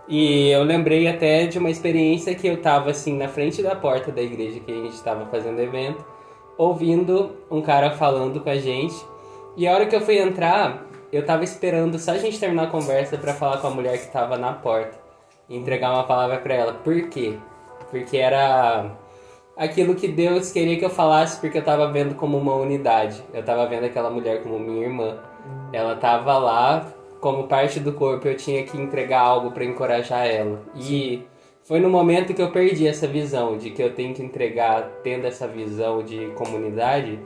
[0.08, 4.12] E eu lembrei até de uma experiência que eu tava assim na frente da porta
[4.12, 6.04] da igreja que a gente estava fazendo evento,
[6.56, 8.94] ouvindo um cara falando com a gente.
[9.56, 12.70] E a hora que eu fui entrar, eu tava esperando só a gente terminar a
[12.70, 14.96] conversa para falar com a mulher que tava na porta
[15.48, 16.72] e entregar uma palavra para ela.
[16.74, 17.36] Por quê?
[17.90, 18.90] Porque era
[19.56, 23.22] aquilo que Deus queria que eu falasse porque eu tava vendo como uma unidade.
[23.32, 25.18] Eu tava vendo aquela mulher como minha irmã.
[25.72, 30.60] Ela tava lá como parte do corpo, eu tinha que entregar algo para encorajar ela.
[30.76, 31.22] E
[31.64, 35.26] foi no momento que eu perdi essa visão de que eu tenho que entregar, tendo
[35.26, 37.18] essa visão de comunidade,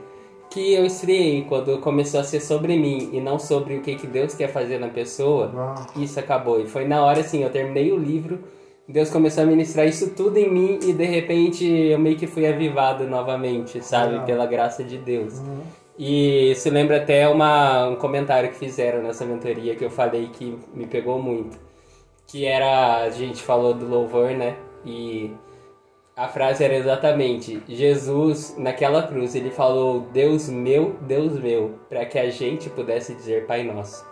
[0.49, 4.07] que eu esfriei quando começou a ser sobre mim e não sobre o que, que
[4.07, 5.75] Deus quer fazer na pessoa.
[5.95, 6.59] Isso acabou.
[6.59, 8.39] E foi na hora assim, eu terminei o livro,
[8.91, 12.45] Deus começou a ministrar isso tudo em mim e de repente eu meio que fui
[12.45, 14.25] avivado novamente, sabe?
[14.25, 15.41] Pela graça de Deus.
[15.97, 20.57] E isso lembra até uma, um comentário que fizeram nessa mentoria que eu falei que
[20.73, 21.57] me pegou muito.
[22.27, 24.55] Que era, a gente falou do louvor, né?
[24.85, 25.31] E
[26.15, 32.17] a frase era exatamente: Jesus, naquela cruz, ele falou, Deus meu, Deus meu, para que
[32.19, 34.10] a gente pudesse dizer Pai Nosso.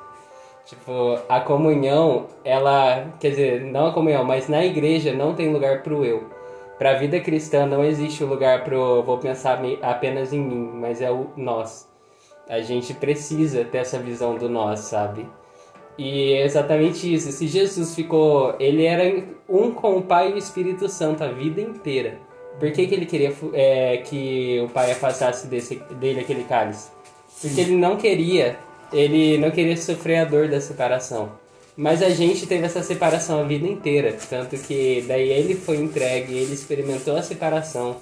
[0.70, 5.82] Tipo, a comunhão, ela, quer dizer, não a comunhão, mas na igreja não tem lugar
[5.82, 6.30] pro eu.
[6.78, 11.32] Pra vida cristã não existe lugar pro vou pensar apenas em mim, mas é o
[11.36, 11.90] nós.
[12.48, 15.28] A gente precisa ter essa visão do nós, sabe?
[15.98, 17.32] E é exatamente isso.
[17.32, 18.56] Se Jesus ficou.
[18.60, 22.20] Ele era um com o Pai e o Espírito Santo a vida inteira.
[22.60, 26.92] Por que, que ele queria é, que o Pai afastasse desse, dele aquele cálice?
[27.42, 28.69] Porque ele não queria.
[28.92, 31.30] Ele não queria sofrer a dor da separação.
[31.78, 34.16] Mas a gente teve essa separação a vida inteira.
[34.30, 37.96] Tanto que daí ele foi entregue, ele experimentou a separação.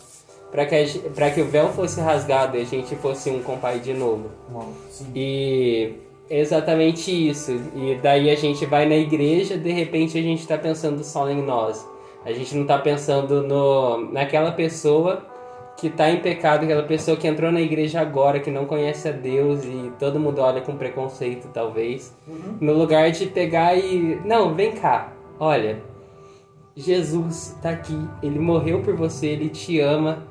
[0.51, 3.43] Para que, a ge- pra que o véu fosse rasgado e a gente fosse um
[3.43, 4.31] com o Pai de novo.
[4.89, 5.05] Sim.
[5.13, 5.91] E
[6.29, 7.51] exatamente isso.
[7.75, 11.41] E daí a gente vai na igreja, de repente a gente está pensando só em
[11.41, 11.85] nós.
[12.25, 15.23] A gente não está pensando no, naquela pessoa
[15.77, 19.11] que está em pecado, aquela pessoa que entrou na igreja agora, que não conhece a
[19.11, 22.15] Deus e todo mundo olha com preconceito, talvez.
[22.59, 24.19] No lugar de pegar e.
[24.25, 25.81] Não, vem cá, olha.
[26.75, 30.23] Jesus está aqui, ele morreu por você, ele te ama.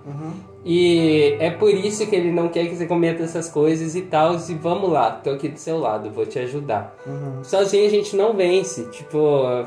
[0.65, 4.37] E é por isso que ele não quer que você cometa essas coisas e tal.
[4.37, 6.97] E vamos lá, tô aqui do seu lado, vou te ajudar.
[7.43, 8.85] Sozinho a gente não vence.
[8.91, 9.65] Tipo,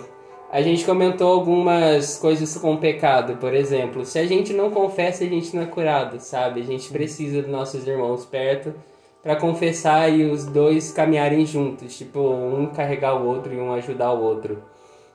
[0.52, 4.04] a gente comentou algumas coisas com o pecado, por exemplo.
[4.04, 6.62] Se a gente não confessa, a gente não é curado, sabe?
[6.62, 8.74] A gente precisa dos nossos irmãos perto
[9.22, 11.96] para confessar e os dois caminharem juntos.
[11.96, 14.58] Tipo, um carregar o outro e um ajudar o outro.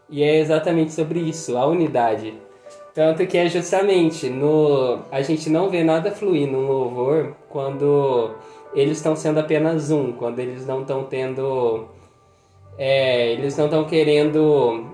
[0.08, 2.34] E é exatamente sobre isso, a unidade.
[2.94, 5.00] Tanto que é justamente no.
[5.10, 8.30] A gente não vê nada fluir no louvor quando
[8.72, 11.88] eles estão sendo apenas um, quando eles não estão tendo.
[12.78, 14.93] É, eles não estão querendo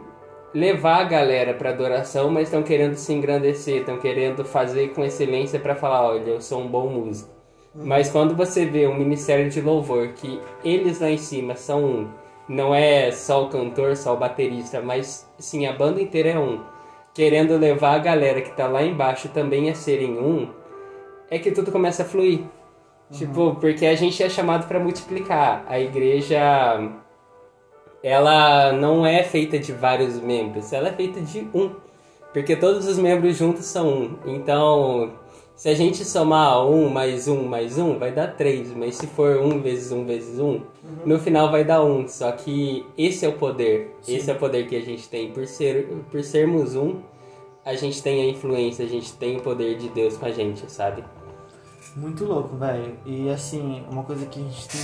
[0.54, 5.58] levar a galera para adoração, mas estão querendo se engrandecer, estão querendo fazer com excelência
[5.58, 7.30] para falar: olha, eu sou um bom músico.
[7.74, 12.08] Mas quando você vê um ministério de louvor que eles lá em cima são um,
[12.48, 16.60] não é só o cantor, só o baterista, mas sim a banda inteira é um,
[17.14, 20.48] querendo levar a galera que tá lá embaixo também a serem um,
[21.30, 22.40] é que tudo começa a fluir.
[23.12, 25.64] Tipo, porque a gente é chamado para multiplicar.
[25.68, 26.40] A igreja
[28.02, 31.70] ela não é feita de vários membros, ela é feita de um.
[32.32, 34.18] Porque todos os membros juntos são um.
[34.26, 35.12] Então,
[35.56, 38.72] se a gente somar um mais um mais um, vai dar três.
[38.74, 40.62] Mas se for um vezes um vezes um,
[41.04, 42.06] no final vai dar um.
[42.08, 43.94] Só que esse é o poder.
[44.06, 45.32] Esse é o poder que a gente tem.
[45.32, 47.00] Por, ser, por sermos um,
[47.64, 50.70] a gente tem a influência, a gente tem o poder de Deus com a gente,
[50.70, 51.04] sabe?
[51.96, 52.96] Muito louco, velho.
[53.04, 54.80] E assim, uma coisa que a gente tem,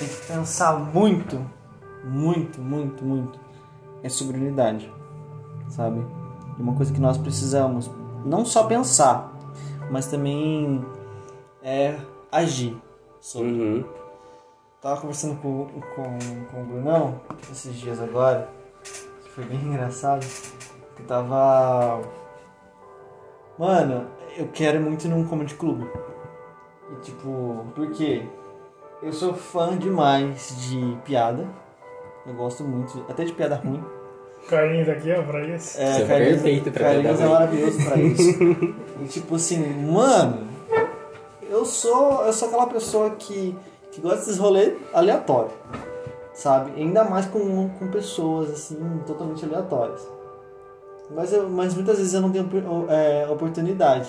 [0.00, 1.40] tem que pensar muito,
[2.04, 3.38] muito, muito, muito,
[4.02, 4.92] é sobre unidade,
[5.68, 6.04] sabe?
[6.58, 7.90] E uma coisa que nós precisamos
[8.24, 9.32] não só pensar,
[9.90, 10.84] mas também
[11.62, 11.98] é
[12.30, 12.76] agir,
[13.20, 13.48] sobre.
[13.48, 13.84] Uhum.
[14.80, 16.18] Tava conversando com, com,
[16.50, 17.20] com o Brunão
[17.52, 18.48] esses dias agora,
[18.82, 20.24] que foi bem engraçado.
[20.96, 22.00] Que tava.
[23.58, 25.86] Mano, eu quero muito ir num comedy club.
[26.92, 28.26] E tipo, por quê?
[29.02, 31.46] Eu sou fã demais de piada.
[32.26, 33.82] Eu gosto muito, até de piada ruim.
[34.48, 35.80] Carlinhos aqui, ó, pra isso.
[35.80, 38.42] É, Você é Carlinhos- perfeito pra Carlinhos piada é maravilhoso pra isso.
[39.02, 39.58] e tipo assim,
[39.90, 40.48] mano,
[41.48, 43.56] eu sou, eu sou aquela pessoa que,
[43.92, 45.52] que gosta desses rolês aleatórios,
[46.34, 46.72] sabe?
[46.80, 50.06] Ainda mais com, com pessoas assim, totalmente aleatórias.
[51.10, 52.48] Mas, eu, mas muitas vezes eu não tenho
[52.88, 54.08] é, oportunidade.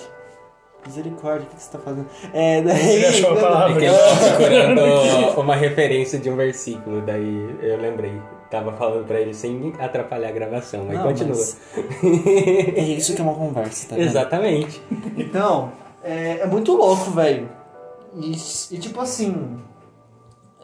[0.86, 2.06] Misericórdia, o que você tá fazendo?
[2.32, 2.94] É, daí.
[2.96, 3.84] Ele achou a palavra.
[3.84, 8.20] Eu tava procurando uma referência de um versículo, daí eu lembrei.
[8.50, 11.30] Tava falando pra ele sem atrapalhar a gravação, mas Não, continua.
[11.36, 11.56] mas-
[12.76, 14.04] É isso que é uma conversa, tá vendo?
[14.06, 14.82] Exatamente.
[15.16, 15.72] Então,
[16.04, 17.48] é, é muito louco, velho.
[18.14, 19.58] E, e tipo assim.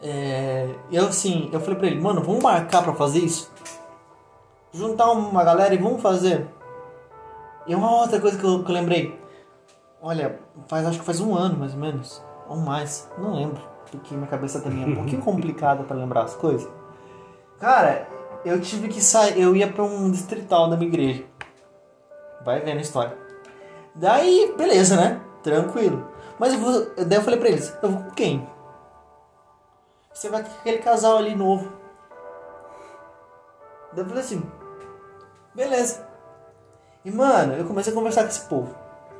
[0.03, 3.51] É, eu assim, eu falei pra ele, mano, vamos marcar pra fazer isso?
[4.71, 6.45] Juntar uma galera e vamos fazer.
[7.65, 9.17] E uma outra coisa que eu, que eu lembrei.
[10.01, 12.23] Olha, faz, acho que faz um ano mais ou menos.
[12.47, 13.61] Ou mais, não lembro.
[13.91, 16.69] Porque minha cabeça também é um pouquinho complicada pra lembrar as coisas.
[17.59, 18.07] Cara,
[18.45, 21.25] eu tive que sair, eu ia pra um distrital da minha igreja.
[22.45, 23.17] Vai vendo a história.
[23.93, 25.21] Daí, beleza, né?
[25.43, 26.07] Tranquilo.
[26.39, 26.95] Mas eu vou.
[27.05, 28.47] Daí eu falei pra eles, eu vou com quem?
[30.13, 31.71] Você vai com aquele casal ali novo.
[33.91, 34.41] Daí eu falei assim,
[35.53, 36.07] beleza.
[37.03, 38.73] E mano, eu comecei a conversar com esse povo.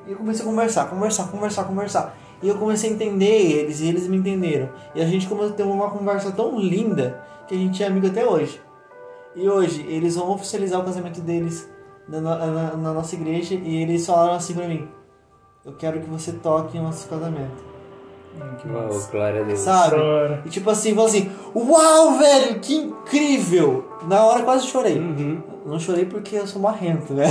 [0.08, 2.18] E eu comecei a conversar, conversar, conversar, conversar.
[2.42, 3.26] E eu comecei a entender
[3.60, 4.70] eles e eles me entenderam.
[4.96, 8.08] E a gente começou a ter uma conversa tão linda que a gente é amigo
[8.08, 8.62] até hoje.
[9.36, 11.70] E hoje eles vão oficializar o casamento deles
[12.08, 14.88] na, na- na nossa igreja e eles falaram assim pra mim:
[15.66, 17.69] Eu quero que você toque em nosso casamento.
[18.62, 19.12] Que Oh, massa.
[19.12, 19.60] glória a Deus.
[19.60, 19.96] Sabe?
[19.96, 20.42] Chora.
[20.46, 23.86] E tipo assim, falou assim: Uau, velho, que incrível!
[24.08, 24.98] Na hora quase chorei.
[24.98, 25.42] Uhum.
[25.66, 27.26] Não chorei porque eu sou marrento, né?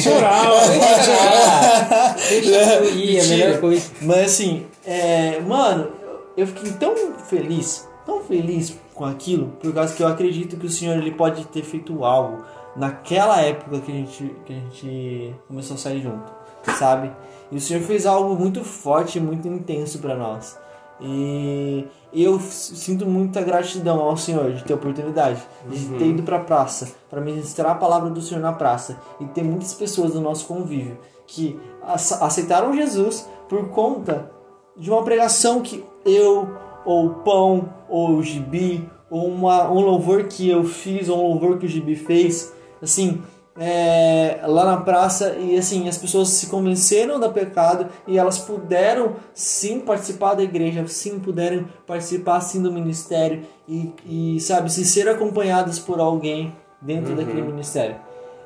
[0.00, 0.54] Chorava.
[2.28, 3.90] Deixa fluir, é a melhor coisa.
[4.02, 5.88] Mas assim, é, mano,
[6.36, 6.94] eu fiquei tão
[7.28, 11.44] feliz, tão feliz com aquilo, por causa que eu acredito que o Senhor ele pode
[11.46, 12.44] ter feito algo
[12.76, 16.32] naquela época que a gente, que a gente começou a sair junto,
[16.78, 17.10] sabe?
[17.54, 20.58] E o Senhor fez algo muito forte, muito intenso pra nós.
[21.00, 26.38] E eu sinto muita gratidão ao Senhor de ter a oportunidade de ter ido pra
[26.40, 30.46] praça, para ministrar a palavra do Senhor na praça e ter muitas pessoas do nosso
[30.46, 31.58] convívio que
[31.94, 34.30] ace- aceitaram Jesus por conta
[34.76, 36.48] de uma pregação que eu,
[36.84, 41.28] ou o Pão, ou o Gibi, ou uma, um louvor que eu fiz, ou um
[41.34, 43.22] louvor que o Gibi fez, assim,
[43.56, 49.16] é, lá na praça, e assim, as pessoas se convenceram do pecado e elas puderam
[49.32, 55.08] sim participar da igreja, sim puderam participar sim do ministério e, e sabe, se ser
[55.08, 57.96] acompanhadas por alguém dentro daquele ministério.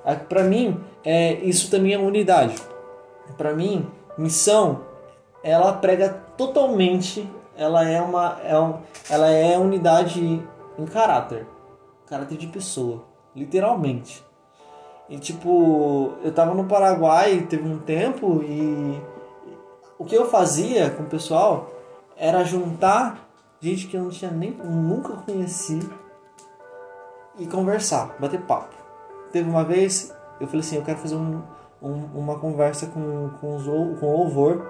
[0.05, 2.55] Ah, Pra mim, é, isso também é unidade.
[3.37, 4.81] Pra mim, missão,
[5.43, 8.75] ela prega totalmente, ela é uma, é um,
[9.09, 10.43] ela é unidade
[10.79, 11.47] em caráter,
[12.07, 14.28] caráter de pessoa, literalmente.
[15.09, 19.01] E tipo, eu tava no Paraguai, teve um tempo e
[19.99, 21.71] o que eu fazia com o pessoal
[22.17, 23.27] era juntar
[23.61, 25.81] gente que eu não tinha nem nunca conheci
[27.39, 28.75] e conversar, bater papo.
[29.33, 31.43] Teve uma vez, eu falei assim, eu quero fazer um,
[31.83, 33.65] um- uma conversa com, com, os,
[33.99, 34.67] com louvor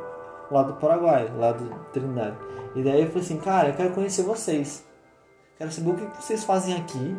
[0.51, 2.37] lá do Paraguai, lá do Trindade.
[2.75, 4.85] E daí eu falei assim, cara, eu quero conhecer vocês.
[5.57, 7.17] Quero saber o que vocês fazem aqui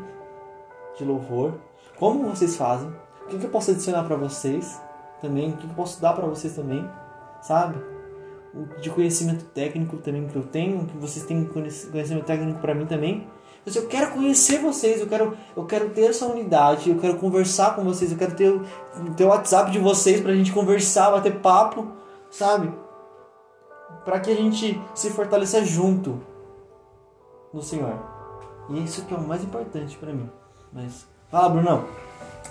[0.97, 1.53] de louvor,
[1.97, 2.93] como vocês fazem,
[3.29, 4.81] o que, que eu posso adicionar pra vocês
[5.21, 6.89] também, o que, que eu posso dar pra vocês também,
[7.41, 7.77] sabe?
[8.53, 12.73] O de conhecimento técnico também que eu tenho, que vocês têm conhec- conhecimento técnico pra
[12.73, 13.27] mim também.
[13.63, 17.75] Mas eu quero conhecer vocês, eu quero, eu quero ter essa unidade, eu quero conversar
[17.75, 18.59] com vocês, eu quero ter,
[19.15, 21.87] ter o WhatsApp de vocês pra gente conversar, bater papo,
[22.31, 22.73] sabe?
[24.03, 26.19] Pra que a gente se fortaleça junto
[27.53, 27.93] no Senhor.
[28.69, 30.29] E isso que é o mais importante pra mim.
[30.73, 31.05] Mas.
[31.29, 31.85] Fala, Brunão.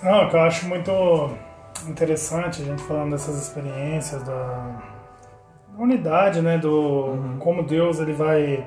[0.03, 0.93] Não, o que eu acho muito
[1.89, 4.81] interessante a gente falando dessas experiências da
[5.77, 8.67] unidade, né, do como Deus ele vai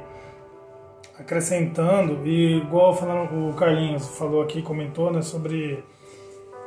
[1.20, 5.84] acrescentando e igual falando o Carlinhos falou aqui comentou, né, sobre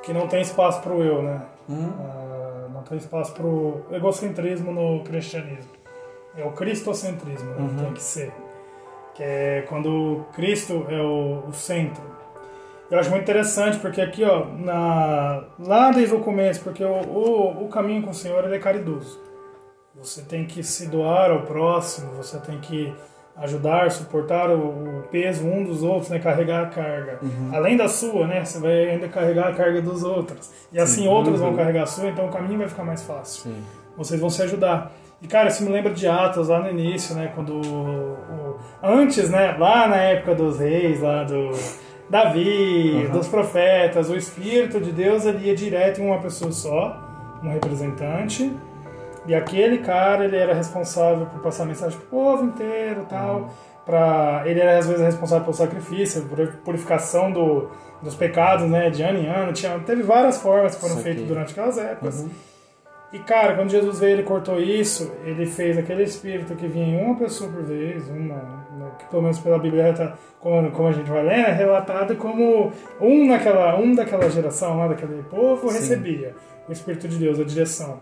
[0.03, 1.43] que não tem espaço para o eu, né?
[1.71, 5.73] Ah, não tem espaço para o egocentrismo no cristianismo.
[6.37, 8.33] É o cristocentrismo, né, que tem que ser.
[9.15, 12.03] Que é quando Cristo é o, o centro.
[12.91, 17.65] Eu acho muito interessante porque aqui, ó, na, lá desde o começo, porque o, o,
[17.65, 19.19] o caminho com o Senhor é caridoso.
[19.97, 22.93] Você tem que se doar ao próximo, você tem que
[23.37, 26.19] ajudar, suportar o, o peso um dos outros, né?
[26.19, 27.19] Carregar a carga.
[27.53, 28.45] Além da sua, né?
[28.45, 30.51] Você vai ainda carregar a carga dos outros.
[30.73, 33.45] E assim outros vão carregar a sua, então o caminho vai ficar mais fácil.
[33.51, 33.65] Sim.
[33.97, 34.93] Vocês vão se ajudar.
[35.23, 37.33] E cara, isso me lembra de Atos lá no início, né?
[37.35, 39.57] Quando o, o- antes, né?
[39.59, 41.51] Lá na época dos reis, lá do
[42.09, 47.01] Davi, dos profetas, o Espírito de Deus ele ia direto em uma pessoa só,
[47.43, 48.53] um representante.
[49.27, 53.51] E aquele cara, ele era responsável por passar mensagem pro povo inteiro e tal.
[53.85, 57.71] Pra, ele era, às vezes, responsável pelo sacrifício, por purificação do,
[58.03, 58.91] dos pecados, né?
[58.91, 59.53] De ano em ano.
[59.53, 62.27] Tinha, teve várias formas que foram feitas durante aquelas épocas.
[63.13, 65.13] E, cara, quando Jesus veio, ele cortou isso.
[65.25, 68.64] Ele fez aquele espírito que vinha em uma pessoa por vez, uma,
[68.99, 72.73] que pelo menos pela Bíblia, tá, como, como a gente vai ler, é relatado como
[73.01, 75.79] um, naquela, um daquela geração lá, daquele povo, Sim.
[75.79, 76.35] recebia
[76.69, 78.01] o Espírito de Deus, a direção.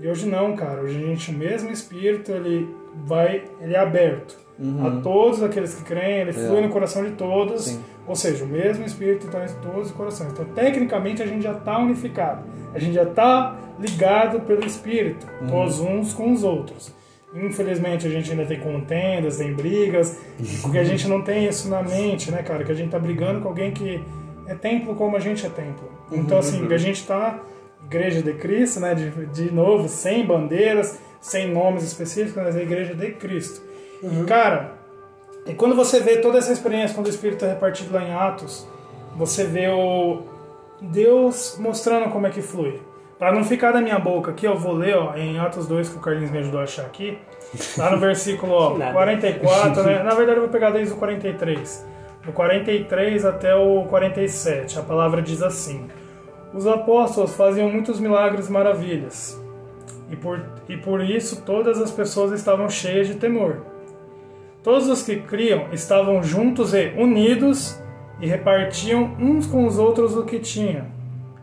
[0.00, 0.82] E hoje não, cara.
[0.82, 2.68] Hoje a gente, o mesmo Espírito, ele
[3.06, 4.46] vai, ele é aberto
[4.86, 7.64] a todos aqueles que creem, ele flui no coração de todos.
[7.64, 7.84] Sim.
[8.06, 10.32] Ou seja, o mesmo Espírito está em todos os corações.
[10.32, 12.44] Então, tecnicamente, a gente já está unificado.
[12.74, 16.94] A gente já está ligado pelo Espírito, todos uns com os outros.
[17.34, 20.18] Infelizmente, a gente ainda tem contendas, tem brigas,
[20.62, 22.64] porque a gente não tem isso na mente, né, cara?
[22.64, 24.02] Que a gente tá brigando com alguém que
[24.46, 25.90] é templo como a gente é templo.
[26.10, 27.40] Então, assim, a gente tá
[27.84, 28.94] Igreja de Cristo, né?
[28.94, 33.62] De, de novo, sem bandeiras, sem nomes específicos, mas é a Igreja de Cristo.
[34.02, 34.74] E, cara,
[35.46, 38.66] e quando você vê toda essa experiência, quando o Espírito é repartido lá em Atos,
[39.16, 40.22] você vê o
[40.80, 42.80] Deus mostrando como é que flui.
[43.18, 45.96] Para não ficar da minha boca aqui, eu vou ler ó, em Atos 2, que
[45.96, 47.18] o Carlinhos me ajudou a achar aqui.
[47.78, 48.92] Lá no versículo ó, Nada.
[48.92, 50.02] 44, né?
[50.04, 51.86] Na verdade, eu vou pegar desde o 43.
[52.24, 54.78] Do 43 até o 47.
[54.78, 55.86] A palavra diz assim:
[56.52, 59.40] Os apóstolos faziam muitos milagres e maravilhas.
[60.10, 63.62] E por, e por isso todas as pessoas estavam cheias de temor.
[64.62, 67.80] Todos os que criam estavam juntos e unidos
[68.20, 70.95] e repartiam uns com os outros o que tinham.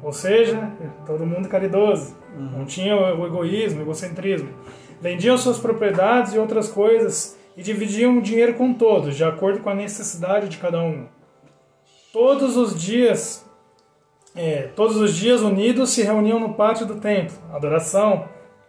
[0.03, 0.71] Ou seja,
[1.05, 2.15] todo mundo caridoso.
[2.35, 4.49] Não tinha o egoísmo, o egocentrismo.
[5.01, 9.69] Vendiam suas propriedades e outras coisas e dividiam o dinheiro com todos, de acordo com
[9.69, 11.05] a necessidade de cada um.
[12.11, 13.45] Todos os dias,
[14.35, 17.35] é, todos os dias unidos se reuniam no pátio do templo.
[17.53, 18.27] Adoração,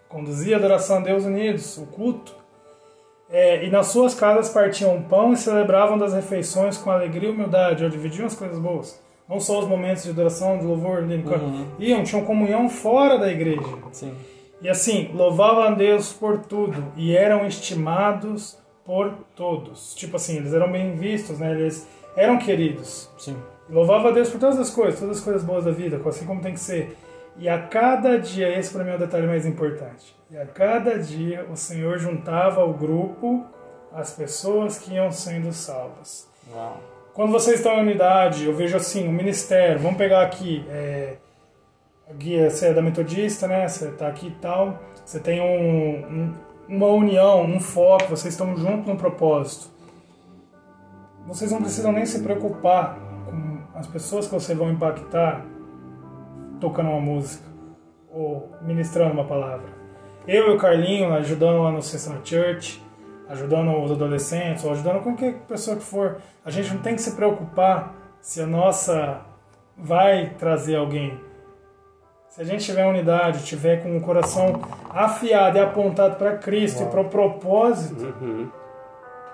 [0.08, 2.34] conduzia a adoração a Deus unidos, o culto.
[3.30, 7.82] É, e nas suas casas partiam pão e celebravam das refeições com alegria e humildade,
[7.82, 9.02] ou dividiam as coisas boas.
[9.28, 11.22] Não só os momentos de adoração, de louvor, de...
[11.78, 13.62] iam, tinham comunhão fora da igreja.
[13.92, 14.14] Sim.
[14.60, 19.94] E assim, louvavam a Deus por tudo e eram estimados por todos.
[19.94, 21.52] Tipo assim, eles eram bem vistos, né?
[21.52, 23.10] Eles eram queridos.
[23.18, 23.36] Sim.
[23.68, 26.42] Louvava a Deus por todas as coisas, todas as coisas boas da vida, assim como
[26.42, 26.96] tem que ser.
[27.36, 30.14] E a cada dia, esse para mim é o detalhe mais importante.
[30.30, 33.44] E a cada dia o Senhor juntava ao grupo
[33.92, 36.28] as pessoas que iam sendo salvas.
[36.52, 36.93] Uau.
[37.14, 41.14] Quando vocês estão em unidade, eu vejo assim, o ministério, vamos pegar aqui, é,
[42.16, 43.68] guia, você é da metodista, né?
[43.68, 46.34] Você está aqui e tal, você tem um, um-
[46.68, 49.68] uma união, um foco, vocês estão juntos num propósito.
[51.26, 55.44] Vocês não precisam nem se preocupar com as pessoas que vocês vão impactar
[56.60, 57.44] tocando uma música
[58.12, 59.66] ou ministrando uma palavra.
[60.26, 62.82] Eu e o Carlinho ajudando lá no Session Church,
[63.28, 66.18] ajudando os adolescentes, ou ajudando qualquer pessoa que for.
[66.44, 69.20] A gente não tem que se preocupar se a nossa
[69.76, 71.18] vai trazer alguém.
[72.28, 74.60] Se a gente tiver unidade, tiver com o coração
[74.90, 78.12] afiado e apontado para Cristo e para o propósito,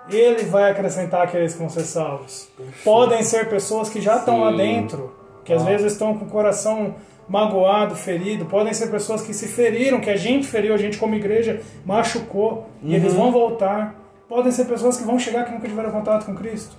[0.08, 2.50] ele vai acrescentar aqueles que vão ser salvos.
[2.84, 4.56] Podem ser pessoas que já estão lá Sim.
[4.58, 5.14] dentro,
[5.44, 6.94] que às vezes estão com o coração
[7.30, 8.44] magoado, ferido.
[8.44, 12.68] Podem ser pessoas que se feriram, que a gente feriu, a gente como igreja machucou,
[12.82, 13.94] e eles vão voltar.
[14.28, 16.76] Podem ser pessoas que vão chegar que nunca tiveram contato com Cristo.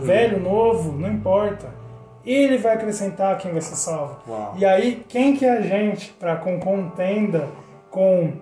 [0.00, 1.68] Velho, novo, não importa.
[2.24, 4.16] Ele vai acrescentar quem vai ser salvo.
[4.26, 4.54] Uau.
[4.56, 7.48] E aí, quem que é a gente para com contenda,
[7.90, 8.32] com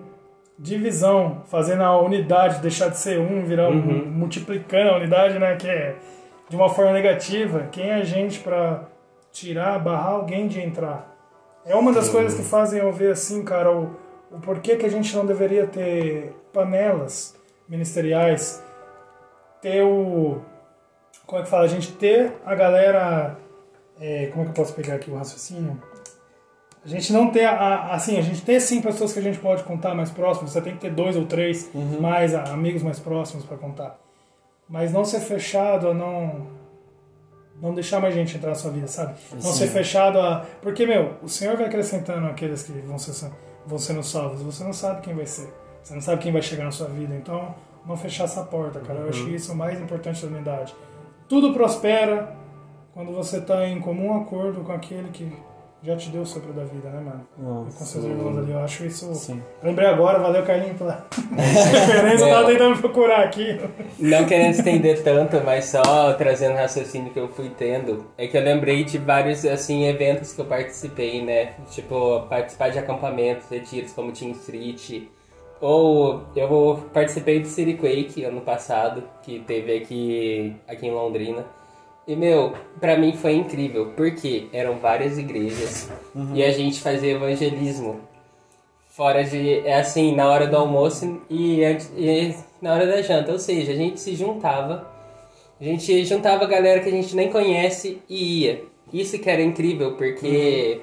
[0.57, 5.67] divisão, fazendo a unidade deixar de ser um, virar um, multiplicando a unidade, né, que
[5.67, 5.95] é
[6.49, 8.83] de uma forma negativa, quem é a gente para
[9.31, 11.12] tirar, barrar alguém de entrar?
[11.65, 13.95] É uma das coisas que fazem eu ver assim, cara, o,
[14.31, 17.35] o porquê que a gente não deveria ter panelas
[17.69, 18.61] ministeriais,
[19.61, 20.41] ter o
[21.25, 21.63] como é que fala?
[21.63, 23.37] A gente ter a galera.
[23.99, 25.81] é, como é que eu posso pegar aqui o raciocínio?
[26.83, 29.63] A gente não ter, a, assim, a gente ter sim pessoas que a gente pode
[29.63, 33.45] contar mais próximos, você tem que ter dois ou três mais a- amigos mais próximos
[33.45, 33.97] para contar.
[34.67, 36.47] Mas não ser fechado a não.
[37.63, 39.13] Não deixar mais gente entrar na sua vida, sabe?
[39.31, 39.53] Não Sim.
[39.59, 40.45] ser fechado a.
[40.61, 43.31] Porque, meu, o Senhor vai acrescentando aqueles que vão, ser,
[43.65, 44.41] vão sendo salvos.
[44.41, 45.47] Você não sabe quem vai ser.
[45.81, 47.15] Você não sabe quem vai chegar na sua vida.
[47.15, 47.55] Então,
[47.85, 48.99] não fechar essa porta, cara.
[48.99, 49.09] Eu Uhum.
[49.11, 50.75] acho que isso é o mais importante da unidade.
[51.29, 52.35] Tudo prospera
[52.93, 55.31] quando você tá em comum acordo com aquele que
[55.83, 57.67] já te deu o sopro da vida, né, mano?
[57.69, 58.51] E com seus irmãos ali.
[58.51, 59.13] Eu acho isso.
[59.15, 59.43] Sim.
[59.61, 61.05] Lembrei agora, valeu, Carlinhos, pela
[61.35, 62.25] referência.
[62.25, 63.59] Eu tava tentando procurar aqui.
[63.99, 68.37] Não querendo estender tanto, mas só trazendo o raciocínio que eu fui tendo, é que
[68.37, 71.53] eu lembrei de vários, assim, eventos que eu participei, né?
[71.69, 75.03] Tipo, participar de acampamentos, retiros como Team Street,
[75.59, 81.45] ou eu participei do City Quake ano passado, que teve aqui, aqui em Londrina.
[82.07, 85.89] E, meu, pra mim foi incrível, porque eram várias igrejas
[86.35, 88.01] e a gente fazia evangelismo
[88.87, 89.59] fora de.
[89.65, 93.31] É assim, na hora do almoço e, antes- e na hora da janta.
[93.31, 94.85] Ou seja, a gente se juntava,
[95.59, 98.63] a gente juntava a galera que a gente nem conhece e ia.
[98.91, 100.81] Isso que era incrível, porque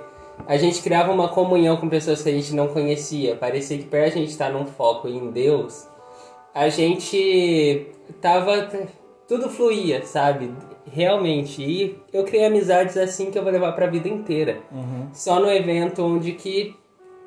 [0.49, 3.37] a gente criava uma comunhão com pessoas que a gente não conhecia.
[3.37, 5.87] Parecia que pra gente estar num foco em Deus,
[6.55, 7.87] a gente
[8.23, 8.69] tava.
[9.29, 10.51] Tudo fluía, sabe?
[10.91, 11.63] Realmente.
[11.63, 14.59] E eu criei amizades assim que eu vou levar pra vida inteira.
[15.13, 16.75] Só no evento onde que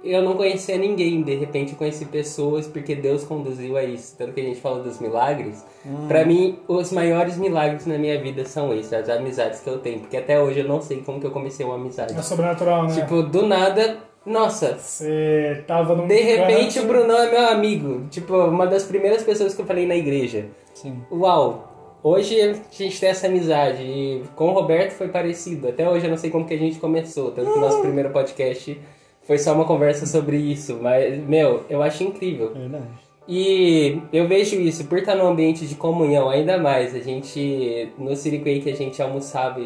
[0.03, 4.17] eu não conhecia ninguém, de repente eu conheci pessoas porque Deus conduziu a isso.
[4.17, 5.65] Tanto que a gente falou dos milagres.
[6.09, 9.99] Pra mim, os maiores milagres na minha vida são esses, as amizades que eu tenho.
[10.01, 12.13] Porque até hoje eu não sei como que eu comecei uma amizade.
[12.17, 12.93] É sobrenatural, né?
[12.95, 18.05] Tipo, do nada, nossa, Você tava num de repente o canto- Brunão é meu amigo.
[18.09, 20.47] Tipo, uma das primeiras pessoas que eu falei na igreja.
[20.73, 21.01] Sim.
[21.11, 21.69] Uau!
[22.03, 25.69] Hoje a gente tem essa amizade e com o Roberto foi parecido.
[25.69, 28.09] Até hoje eu não sei como que a gente começou, tanto que o nosso primeiro
[28.09, 28.77] podcast
[29.21, 32.53] foi só uma conversa sobre isso, mas meu, eu acho incrível.
[32.53, 32.89] Verdade.
[33.25, 36.93] E eu vejo isso, por estar num ambiente de comunhão, ainda mais.
[36.93, 39.61] A gente, no City Quake, a gente almoçava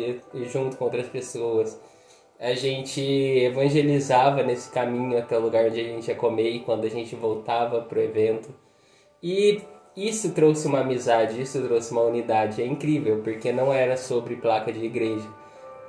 [0.54, 1.80] junto com outras pessoas.
[2.40, 6.86] A gente evangelizava nesse caminho até o lugar onde a gente ia comer e quando
[6.86, 8.50] a gente voltava pro evento.
[9.24, 9.60] E
[9.98, 12.62] isso trouxe uma amizade, isso trouxe uma unidade.
[12.62, 15.28] É incrível, porque não era sobre placa de igreja.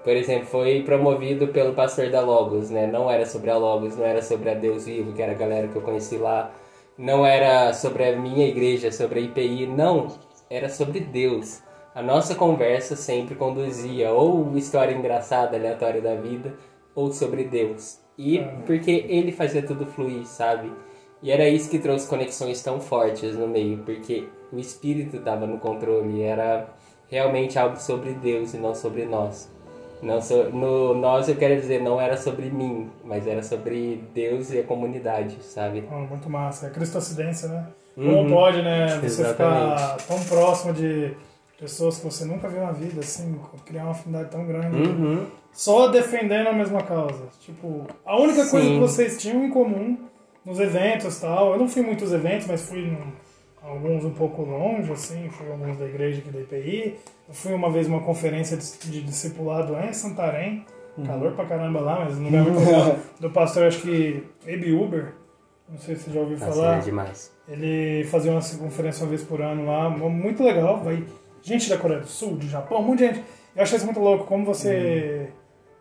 [0.02, 2.86] Por exemplo, foi promovido pelo pastor da Logos, né?
[2.86, 5.68] Não era sobre a Logos, não era sobre a Deus Vivo, que era a galera
[5.68, 6.50] que eu conheci lá.
[6.96, 10.08] Não era sobre a minha igreja, sobre a IPI, não.
[10.48, 11.60] Era sobre Deus.
[11.94, 16.54] A nossa conversa sempre conduzia ou história engraçada, aleatória da vida,
[16.94, 17.98] ou sobre Deus.
[18.16, 20.72] E porque ele fazia tudo fluir, sabe?
[21.22, 25.58] E era isso que trouxe conexões tão fortes no meio, porque o Espírito estava no
[25.58, 26.68] controle, era
[27.10, 29.50] realmente algo sobre Deus e não sobre nós.
[30.00, 34.52] Não so, no nós eu quero dizer, não era sobre mim, mas era sobre Deus
[34.52, 35.88] e a comunidade, sabe?
[35.90, 36.68] Oh, muito massa.
[36.68, 37.66] É cristocidência, né?
[37.96, 38.14] Uhum.
[38.14, 38.86] Como pode, né?
[39.02, 39.82] Você Exatamente.
[39.82, 41.16] ficar tão próximo de
[41.58, 44.88] pessoas que você nunca viu na vida, assim, criar uma afinidade tão grande.
[44.88, 45.26] Uhum.
[45.52, 47.24] Só defendendo a mesma causa.
[47.40, 48.74] Tipo, a única coisa Sim.
[48.74, 49.98] que vocês tinham em comum
[50.48, 51.52] nos eventos tal.
[51.52, 53.12] Eu não fui em muitos eventos, mas fui num,
[53.62, 56.96] alguns um pouco longe, assim, fui em alguns da igreja aqui da IPI.
[57.28, 60.64] Eu fui uma vez numa conferência de, de discipulado em Santarém.
[61.06, 62.96] Calor pra caramba lá, mas um lugar muito legal.
[63.20, 65.12] Do pastor, acho que Abe Uber.
[65.68, 66.78] Não sei se você já ouviu Nossa, falar.
[66.78, 67.30] é demais.
[67.46, 70.82] Ele fazia uma conferência uma vez por ano lá, muito legal.
[70.82, 71.04] Vai
[71.40, 73.22] gente da Coreia do Sul, do Japão, um monte de gente.
[73.54, 75.28] Eu achei isso muito louco, como você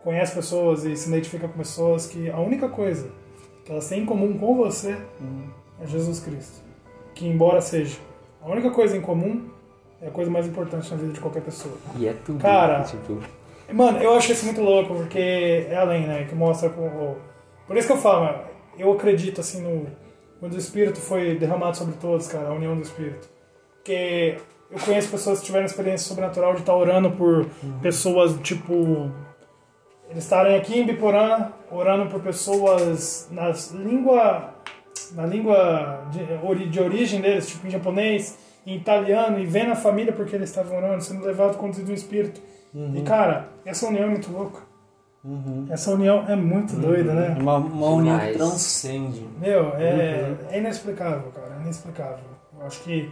[0.03, 3.09] conhece pessoas e se identifica com pessoas que a única coisa
[3.67, 4.97] que elas têm em comum com você
[5.81, 6.63] é Jesus Cristo.
[7.13, 7.97] Que embora seja
[8.41, 9.49] a única coisa em comum,
[10.01, 11.75] é a coisa mais importante na vida de qualquer pessoa.
[11.97, 12.39] E é tudo.
[12.39, 13.19] Cara, tipo,
[13.73, 16.23] Mano, eu achei isso muito louco, porque é além, né?
[16.23, 17.17] Que mostra como.
[17.67, 18.39] Por isso que eu falo, mano,
[18.77, 19.85] eu acredito assim no.
[20.39, 23.27] Quando o Espírito foi derramado sobre todos, cara, a união do Espírito.
[23.73, 24.37] Porque
[24.71, 27.45] eu conheço pessoas que tiveram experiência sobrenatural de estar orando por
[27.81, 29.11] pessoas, tipo.
[30.09, 34.53] Eles estarem aqui em Biporã, orando por pessoas nas língua.
[35.13, 40.11] Na língua de, de origem deles, tipo em japonês, em italiano, e vendo a família
[40.11, 42.41] porque eles estavam orando, sendo levado, conduzido no Espírito.
[42.93, 44.61] E cara, essa união é muito louca.
[45.69, 47.35] Essa união é muito doida, né?
[47.37, 49.27] É uma, uma união que transcende.
[49.39, 51.57] Meu, é, é inexplicável, cara.
[51.57, 52.25] É inexplicável.
[52.57, 53.11] Eu acho que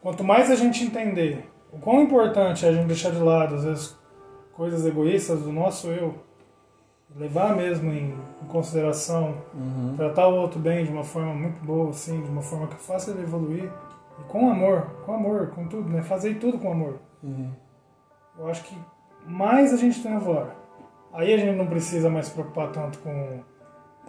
[0.00, 3.64] quanto mais a gente entender o quão importante é a gente deixar de lado, às
[3.64, 3.96] vezes,
[4.52, 6.14] coisas egoístas do nosso eu,
[7.16, 9.36] levar mesmo em, em consideração,
[9.96, 13.10] tratar o outro bem de uma forma muito boa, assim, de uma forma que faça
[13.10, 13.70] ele evoluir,
[14.18, 16.02] e com amor, com amor, com tudo, né?
[16.02, 16.98] Fazer tudo com amor.
[18.38, 18.76] Eu acho que
[19.26, 20.54] mais a gente tem agora.
[21.12, 23.40] Aí a gente não precisa mais se preocupar tanto com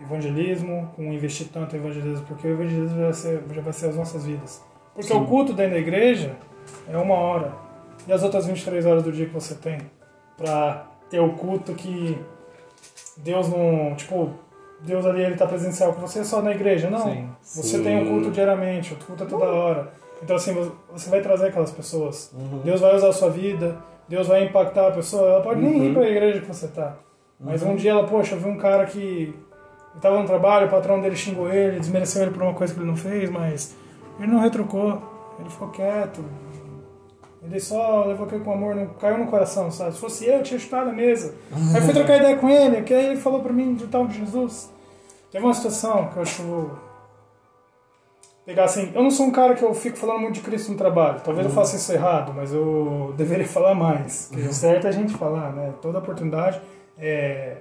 [0.02, 3.88] evangelismo, com investir tanto em evangelismo, porque o evangelismo já vai ser, já vai ser
[3.88, 4.64] as nossas vidas.
[4.94, 6.36] Porque o culto dentro da igreja
[6.88, 7.54] é uma hora.
[8.08, 9.80] E as outras 23 horas do dia que você tem
[10.44, 12.18] pra ter o culto que
[13.18, 13.96] Deus não.
[13.96, 14.32] Tipo,
[14.82, 16.90] Deus ali ele tá presencial com você só na igreja.
[16.90, 17.00] Não.
[17.04, 17.30] Sim.
[17.42, 17.84] Você Sim.
[17.84, 19.94] tem um culto diariamente, o culto é toda hora.
[20.22, 22.32] Então, assim, vo- você vai trazer aquelas pessoas.
[22.34, 22.60] Uhum.
[22.64, 23.78] Deus vai usar a sua vida,
[24.08, 25.28] Deus vai impactar a pessoa.
[25.30, 26.96] Ela pode nem ir pra igreja que você tá.
[27.40, 27.72] Mas Uhum.
[27.72, 31.00] um dia ela, poxa, eu vi um cara que ele tava no trabalho, o patrão
[31.02, 33.76] dele xingou ele, desmereceu ele por uma coisa que ele não fez, mas
[34.20, 35.02] ele não retrucou,
[35.40, 36.24] ele ficou quieto.
[37.44, 39.94] Ele só levou aquilo com amor, não caiu no coração, sabe?
[39.94, 41.36] Se fosse eu, eu tinha chutado a mesa.
[41.52, 44.08] Aí eu fui trocar ideia com ele, que aí ele falou pra mim de tal
[44.08, 44.72] de Jesus.
[45.30, 46.72] Teve uma situação que eu acho.
[48.46, 50.78] Pegar assim, eu não sou um cara que eu fico falando muito de Cristo no
[50.78, 51.22] trabalho.
[51.22, 54.30] Talvez eu faça isso errado, mas eu deveria falar mais.
[54.32, 55.74] Porque o certo é a gente falar, né?
[55.82, 56.62] Toda oportunidade
[56.98, 57.58] é,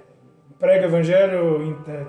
[0.59, 2.05] prega o evangelho é,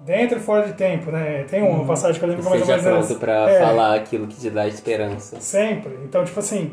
[0.00, 1.44] dentro e fora de tempo, né?
[1.48, 3.58] Tem uma passagem que eu lembro mais ou menos pronto pra É.
[3.60, 5.40] falar aquilo que te dá esperança.
[5.40, 5.98] Sempre.
[6.04, 6.72] Então, tipo assim,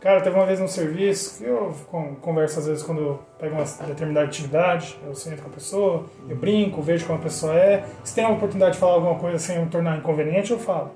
[0.00, 3.54] cara, teve uma vez no serviço que eu con- converso às vezes quando eu pego
[3.56, 7.84] uma determinada atividade, eu sento com a pessoa, eu brinco, vejo como a pessoa é.
[8.04, 10.90] Se tem a oportunidade de falar alguma coisa sem eu tornar inconveniente, eu falo.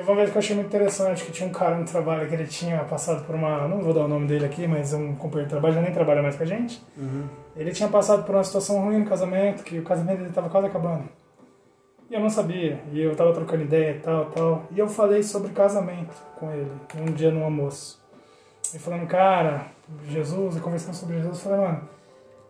[0.00, 2.34] Teve uma vez que eu achei muito interessante que tinha um cara no trabalho que
[2.34, 3.68] ele tinha passado por uma.
[3.68, 6.22] Não vou dar o nome dele aqui, mas um companheiro de trabalho já nem trabalha
[6.22, 6.82] mais com a gente.
[7.54, 10.68] Ele tinha passado por uma situação ruim no casamento, que o casamento dele estava quase
[10.68, 11.04] acabando.
[12.08, 14.62] E eu não sabia, e eu tava trocando ideia e tal, tal.
[14.70, 18.02] E eu falei sobre casamento com ele, um dia no almoço.
[18.74, 19.66] E falando, cara,
[20.08, 21.82] Jesus, e conversando sobre Jesus, eu falei, mano,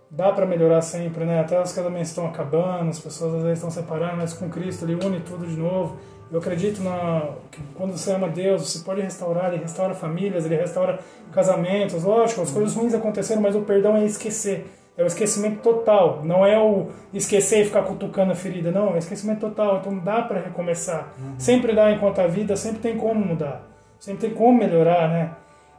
[0.09, 1.41] dá pra melhorar sempre, né?
[1.41, 5.05] Até os casamentos estão acabando, as pessoas às vezes estão separando, mas com Cristo ele
[5.05, 5.99] une tudo de novo.
[6.33, 10.57] Eu acredito na, que quando você ama Deus, você pode restaurar, ele restaura famílias, ele
[10.57, 11.01] restaura
[11.33, 12.05] casamentos.
[12.05, 14.71] Lógico, as coisas ruins aconteceram, mas o perdão é esquecer.
[14.97, 16.21] É o esquecimento total.
[16.25, 18.71] Não é o esquecer e ficar cutucando a ferida.
[18.71, 19.79] Não, é o esquecimento total.
[19.79, 21.13] Então dá pra recomeçar.
[21.39, 23.67] Sempre dá enquanto a vida, sempre tem como mudar.
[23.99, 25.33] Sempre tem como melhorar, né?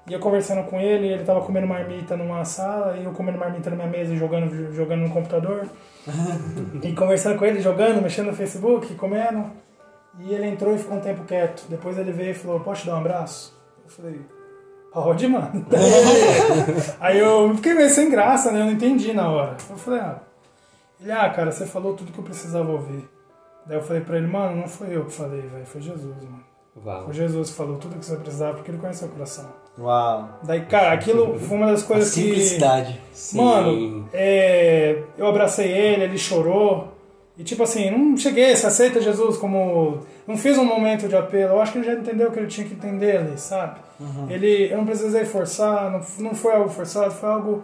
[0.10, 3.70] E eu conversando com ele, ele tava comendo marmita numa sala, e eu comendo marmita
[3.70, 5.68] na minha mesa e jogando, jogando no computador.
[6.82, 9.46] e conversando com ele, jogando, mexendo no Facebook, comendo.
[10.20, 11.66] E ele entrou e ficou um tempo quieto.
[11.70, 13.58] Depois ele veio e falou, posso te dar um abraço?
[13.84, 14.22] Eu falei,
[14.94, 15.66] pode, mano.
[17.00, 18.62] Aí eu fiquei meio sem graça, né?
[18.62, 19.58] Eu não entendi na hora.
[19.70, 20.20] Eu falei, ah...
[21.02, 23.10] Ele, ah, cara, você falou tudo que eu precisava ouvir.
[23.66, 26.44] Daí eu falei pra ele, mano, não foi eu que falei, velho, foi Jesus, mano.
[26.86, 27.06] Uau.
[27.06, 29.46] Foi Jesus que falou tudo que você precisava, porque ele conhece seu coração.
[29.80, 30.30] Uau.
[30.44, 32.22] Daí, cara, aquilo foi uma das A coisas que...
[32.22, 33.02] simplicidade.
[33.12, 33.38] Sim.
[33.38, 36.91] Mano, é, eu abracei ele, ele chorou.
[37.42, 40.02] E tipo assim, não cheguei, você aceita Jesus como.
[40.28, 41.54] Não fiz um momento de apelo.
[41.54, 43.80] Eu acho que ele já entendeu o que ele tinha que entender ali, sabe?
[44.30, 47.64] Ele, eu não precisei forçar, não, não foi algo forçado, foi algo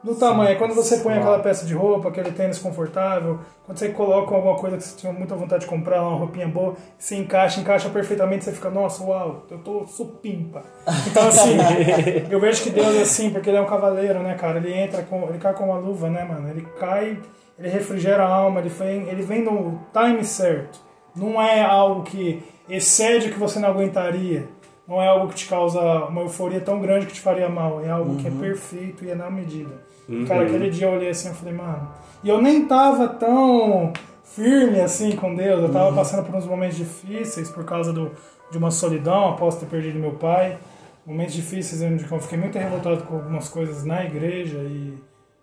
[0.00, 0.50] do tamanho.
[0.50, 4.56] Aí Quando você põe aquela peça de roupa, aquele tênis confortável, quando você coloca alguma
[4.56, 8.44] coisa que você tinha muita vontade de comprar, uma roupinha boa, você encaixa, encaixa perfeitamente,
[8.44, 10.62] você fica, nossa, uau, eu tô supimpa.
[11.08, 11.56] Então assim,
[12.30, 14.58] eu vejo que Deus é assim, porque ele é um cavaleiro, né, cara?
[14.58, 15.28] Ele entra com.
[15.28, 16.48] Ele cai com uma luva, né, mano?
[16.48, 17.18] Ele cai,
[17.58, 20.78] ele refrigera a alma, ele vem, ele vem no time certo.
[21.14, 24.48] Não é algo que excede o que você não aguentaria.
[24.86, 27.80] Não é algo que te causa uma euforia tão grande que te faria mal.
[27.80, 29.82] É algo que é perfeito e é na medida.
[30.28, 31.88] Cara, aquele dia eu olhei assim e falei, mano.
[32.22, 33.92] E eu nem tava tão
[34.22, 35.62] firme assim com Deus.
[35.62, 38.12] Eu tava passando por uns momentos difíceis por causa do,
[38.50, 40.58] de uma solidão após ter perdido meu pai.
[41.04, 44.94] Momentos difíceis onde eu fiquei muito revoltado com algumas coisas na igreja e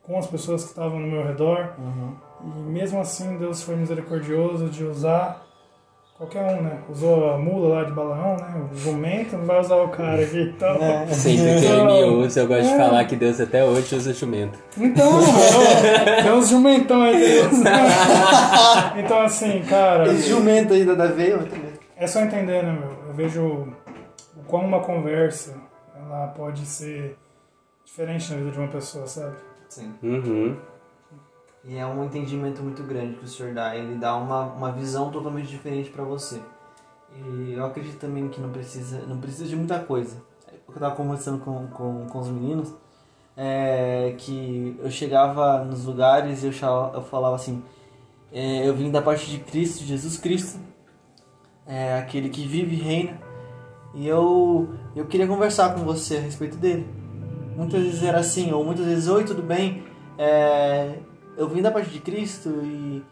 [0.04, 1.70] com as pessoas que estavam no meu redor.
[2.44, 5.42] E mesmo assim, Deus foi misericordioso de usar
[6.18, 6.80] qualquer um, né?
[6.90, 8.68] Usou a mula lá de Balaão, né?
[8.72, 10.78] O jumento, não vai usar o cara aqui e tal.
[11.10, 12.78] Sempre que eu me uso, eu gosto de É.
[12.78, 14.60] falar que Deus até hoje usa jumento.
[14.78, 15.10] Então,
[16.22, 17.54] tem uns jumentão aí Deus.
[18.98, 21.40] Então, assim, cara, Esse jumento ainda da veia,
[21.98, 22.92] é só entender, né, meu?
[23.08, 25.56] Eu vejo o quão uma conversa
[25.96, 27.18] ela pode ser
[27.86, 29.36] diferente na vida de uma pessoa, sabe?
[29.74, 29.94] Sim.
[30.04, 30.56] Uhum.
[31.64, 33.76] E é um entendimento muito grande que o senhor dá.
[33.76, 36.40] Ele dá uma, uma visão totalmente diferente pra você.
[37.16, 40.18] E eu acredito também que não precisa, não precisa de muita coisa.
[40.68, 42.74] Eu tava conversando com, com, com os meninos,
[43.36, 46.52] é, que eu chegava nos lugares e eu,
[46.94, 47.64] eu falava assim,
[48.32, 50.60] é, eu vim da parte de Cristo, Jesus Cristo,
[51.68, 53.20] é aquele que vive e reina,
[53.94, 57.03] e eu, eu queria conversar com você a respeito dele.
[57.56, 59.84] Muitas vezes era assim, ou muitas vezes, oi, tudo bem?
[60.18, 60.98] É,
[61.38, 63.04] eu vim da parte de Cristo e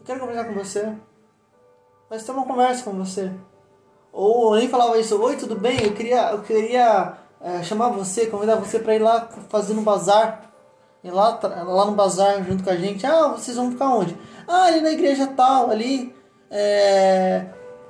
[0.00, 0.92] eu quero conversar com você.
[2.10, 3.32] Mas ter uma conversa com você.
[4.12, 5.82] Ou eu nem falava isso, oi, tudo bem?
[5.82, 10.50] Eu queria, eu queria é, chamar você, convidar você para ir lá fazer um bazar.
[11.02, 13.04] Ir lá, lá no bazar junto com a gente.
[13.04, 14.16] Ah, vocês vão ficar onde?
[14.48, 16.14] Ah, ali na igreja tal, ali.
[16.50, 17.46] É,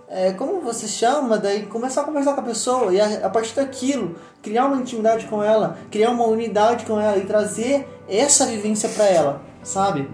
[0.08, 1.38] é, como você chama?
[1.38, 5.26] Daí começar a conversar com a pessoa e a, a partir daquilo criar uma intimidade
[5.26, 10.08] com ela, criar uma unidade com ela e trazer essa vivência para ela, sabe?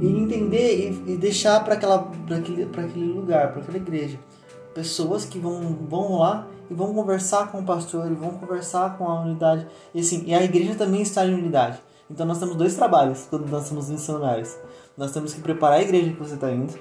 [0.00, 4.18] E entender e, e deixar para aquela pra aquele, pra aquele lugar, para aquela igreja
[4.74, 9.08] pessoas que vão, vão lá e vão conversar com o pastor, e vão conversar com
[9.08, 9.66] a unidade.
[9.94, 11.78] E assim, e a igreja também está em unidade.
[12.10, 14.56] Então nós temos dois trabalhos quando nós somos missionários.
[14.96, 16.74] Nós temos que preparar a igreja que você está indo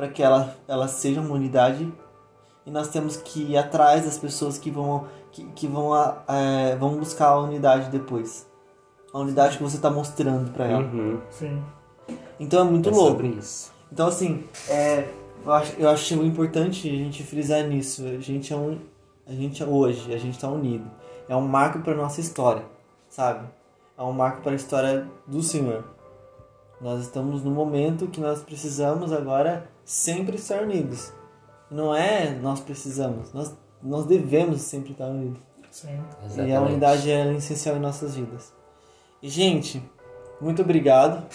[0.00, 1.92] para que ela, ela seja uma unidade
[2.64, 5.92] e nós temos que ir atrás das pessoas que vão que, que vão,
[6.26, 8.48] é, vão buscar a unidade depois.
[9.12, 10.82] A unidade que você está mostrando para ela.
[10.82, 11.20] Uhum.
[11.28, 11.62] Sim.
[12.38, 13.10] Então é muito É louco.
[13.10, 13.72] sobre isso.
[13.92, 15.08] Então, assim, é,
[15.44, 18.04] eu, acho, eu acho importante a gente frisar nisso.
[18.06, 18.78] A gente é um.
[19.26, 20.90] A gente é hoje, a gente está unido.
[21.28, 22.64] É um marco para nossa história,
[23.08, 23.46] sabe?
[23.96, 25.84] É um marco para a história do Senhor.
[26.80, 31.12] Nós estamos no momento que nós precisamos agora sempre estar unidos.
[31.68, 35.40] Não é nós precisamos, nós, nós devemos sempre estar unidos.
[35.68, 36.00] Sim.
[36.46, 38.52] E a unidade é essencial em nossas vidas.
[39.20, 39.82] E, gente,
[40.40, 41.26] muito obrigado.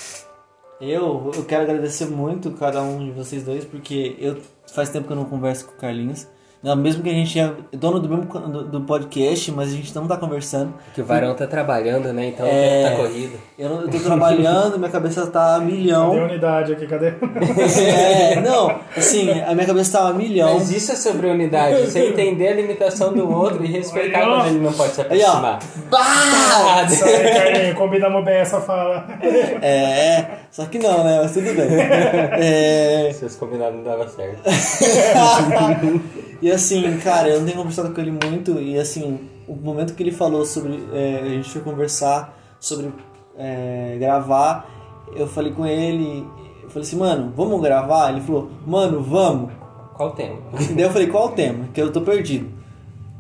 [0.80, 4.42] Eu, eu quero agradecer muito cada um de vocês dois, porque eu
[4.74, 6.26] faz tempo que eu não converso com o Carlinhos.
[6.66, 9.94] Não, mesmo que a gente é dono do mesmo do, do podcast, mas a gente
[9.96, 10.74] não tá conversando.
[10.96, 12.30] Que o varão tá trabalhando, né?
[12.30, 12.90] Então É.
[12.90, 13.38] tá corrido.
[13.58, 16.12] Eu, não- eu tô trabalhando, minha cabeça tá a milhão.
[16.12, 16.88] unidade aqui?
[16.88, 17.14] Cadê?
[17.86, 20.56] É, não, assim, a minha cabeça tá a milhão.
[20.56, 21.82] Mas isso é sobre unidade.
[21.86, 25.22] Você entender a limitação do outro e respeitar Aí, quando ele não pode se Aí,
[25.24, 25.28] ó.
[25.28, 25.60] aproximar.
[25.92, 26.88] Bah!
[27.76, 29.06] Combinamos bem essa fala.
[29.62, 31.20] É, só que não, né?
[31.22, 31.68] Mas tudo bem.
[32.38, 34.42] É, Seus combinados não dava certo.
[36.42, 40.04] E assim, cara, eu não tenho conversado com ele muito e assim, o momento que
[40.04, 40.84] ele falou sobre.
[40.94, 42.92] é, a gente foi conversar sobre
[43.38, 44.70] é, gravar,
[45.16, 46.26] eu falei com ele,
[46.64, 48.12] eu falei assim, mano, vamos gravar?
[48.12, 49.52] Ele falou, mano, vamos.
[49.94, 50.38] Qual o tema?
[50.76, 51.70] Daí eu falei, qual o tema?
[51.74, 52.50] Que eu tô perdido.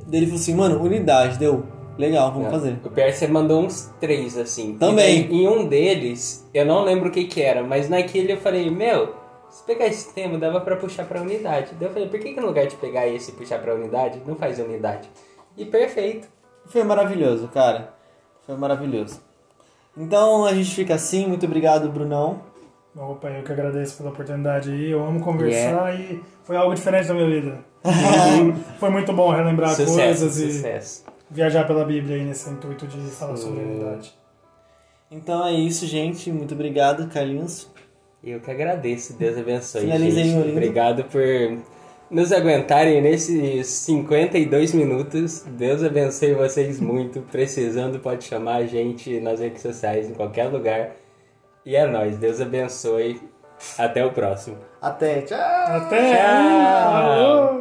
[0.07, 1.63] Daí ele falou assim, mano, unidade, deu.
[1.97, 2.77] Legal, vamos fazer.
[2.83, 4.73] O Pierre você mandou uns três, assim.
[4.77, 5.21] Também.
[5.21, 8.37] E daí, em um deles, eu não lembro o que que era, mas naquele eu
[8.37, 9.15] falei, meu,
[9.49, 11.73] se pegar esse tema, dava pra puxar pra unidade.
[11.79, 14.21] Daí eu falei, por que que no lugar de pegar esse e puxar pra unidade,
[14.25, 15.09] não faz unidade?
[15.57, 16.27] E perfeito.
[16.65, 17.93] Foi maravilhoso, cara.
[18.45, 19.21] Foi maravilhoso.
[19.97, 22.41] Então a gente fica assim, muito obrigado, Brunão.
[22.95, 24.91] Opa, eu que agradeço pela oportunidade aí.
[24.91, 27.59] Eu amo conversar e foi algo diferente da minha vida.
[28.79, 31.05] foi muito bom relembrar sucesso, coisas e sucesso.
[31.29, 34.13] viajar pela Bíblia aí nesse intuito de falar sobre unidade.
[35.11, 36.31] Então é isso, gente.
[36.31, 37.69] Muito obrigado, Carlinhos.
[38.25, 39.81] Eu que agradeço, Deus abençoe.
[39.81, 40.49] Finaliza aí, gente.
[40.49, 41.21] Obrigado por
[42.09, 45.43] nos aguentarem nesses 52 minutos.
[45.47, 47.21] Deus abençoe vocês muito.
[47.21, 50.95] Precisando, pode chamar a gente nas redes sociais, em qualquer lugar.
[51.63, 52.17] E é nóis.
[52.17, 53.21] Deus abençoe.
[53.77, 54.57] Até o próximo.
[54.81, 55.39] Até, tchau!
[55.39, 56.15] Até!
[56.15, 57.45] Tchau!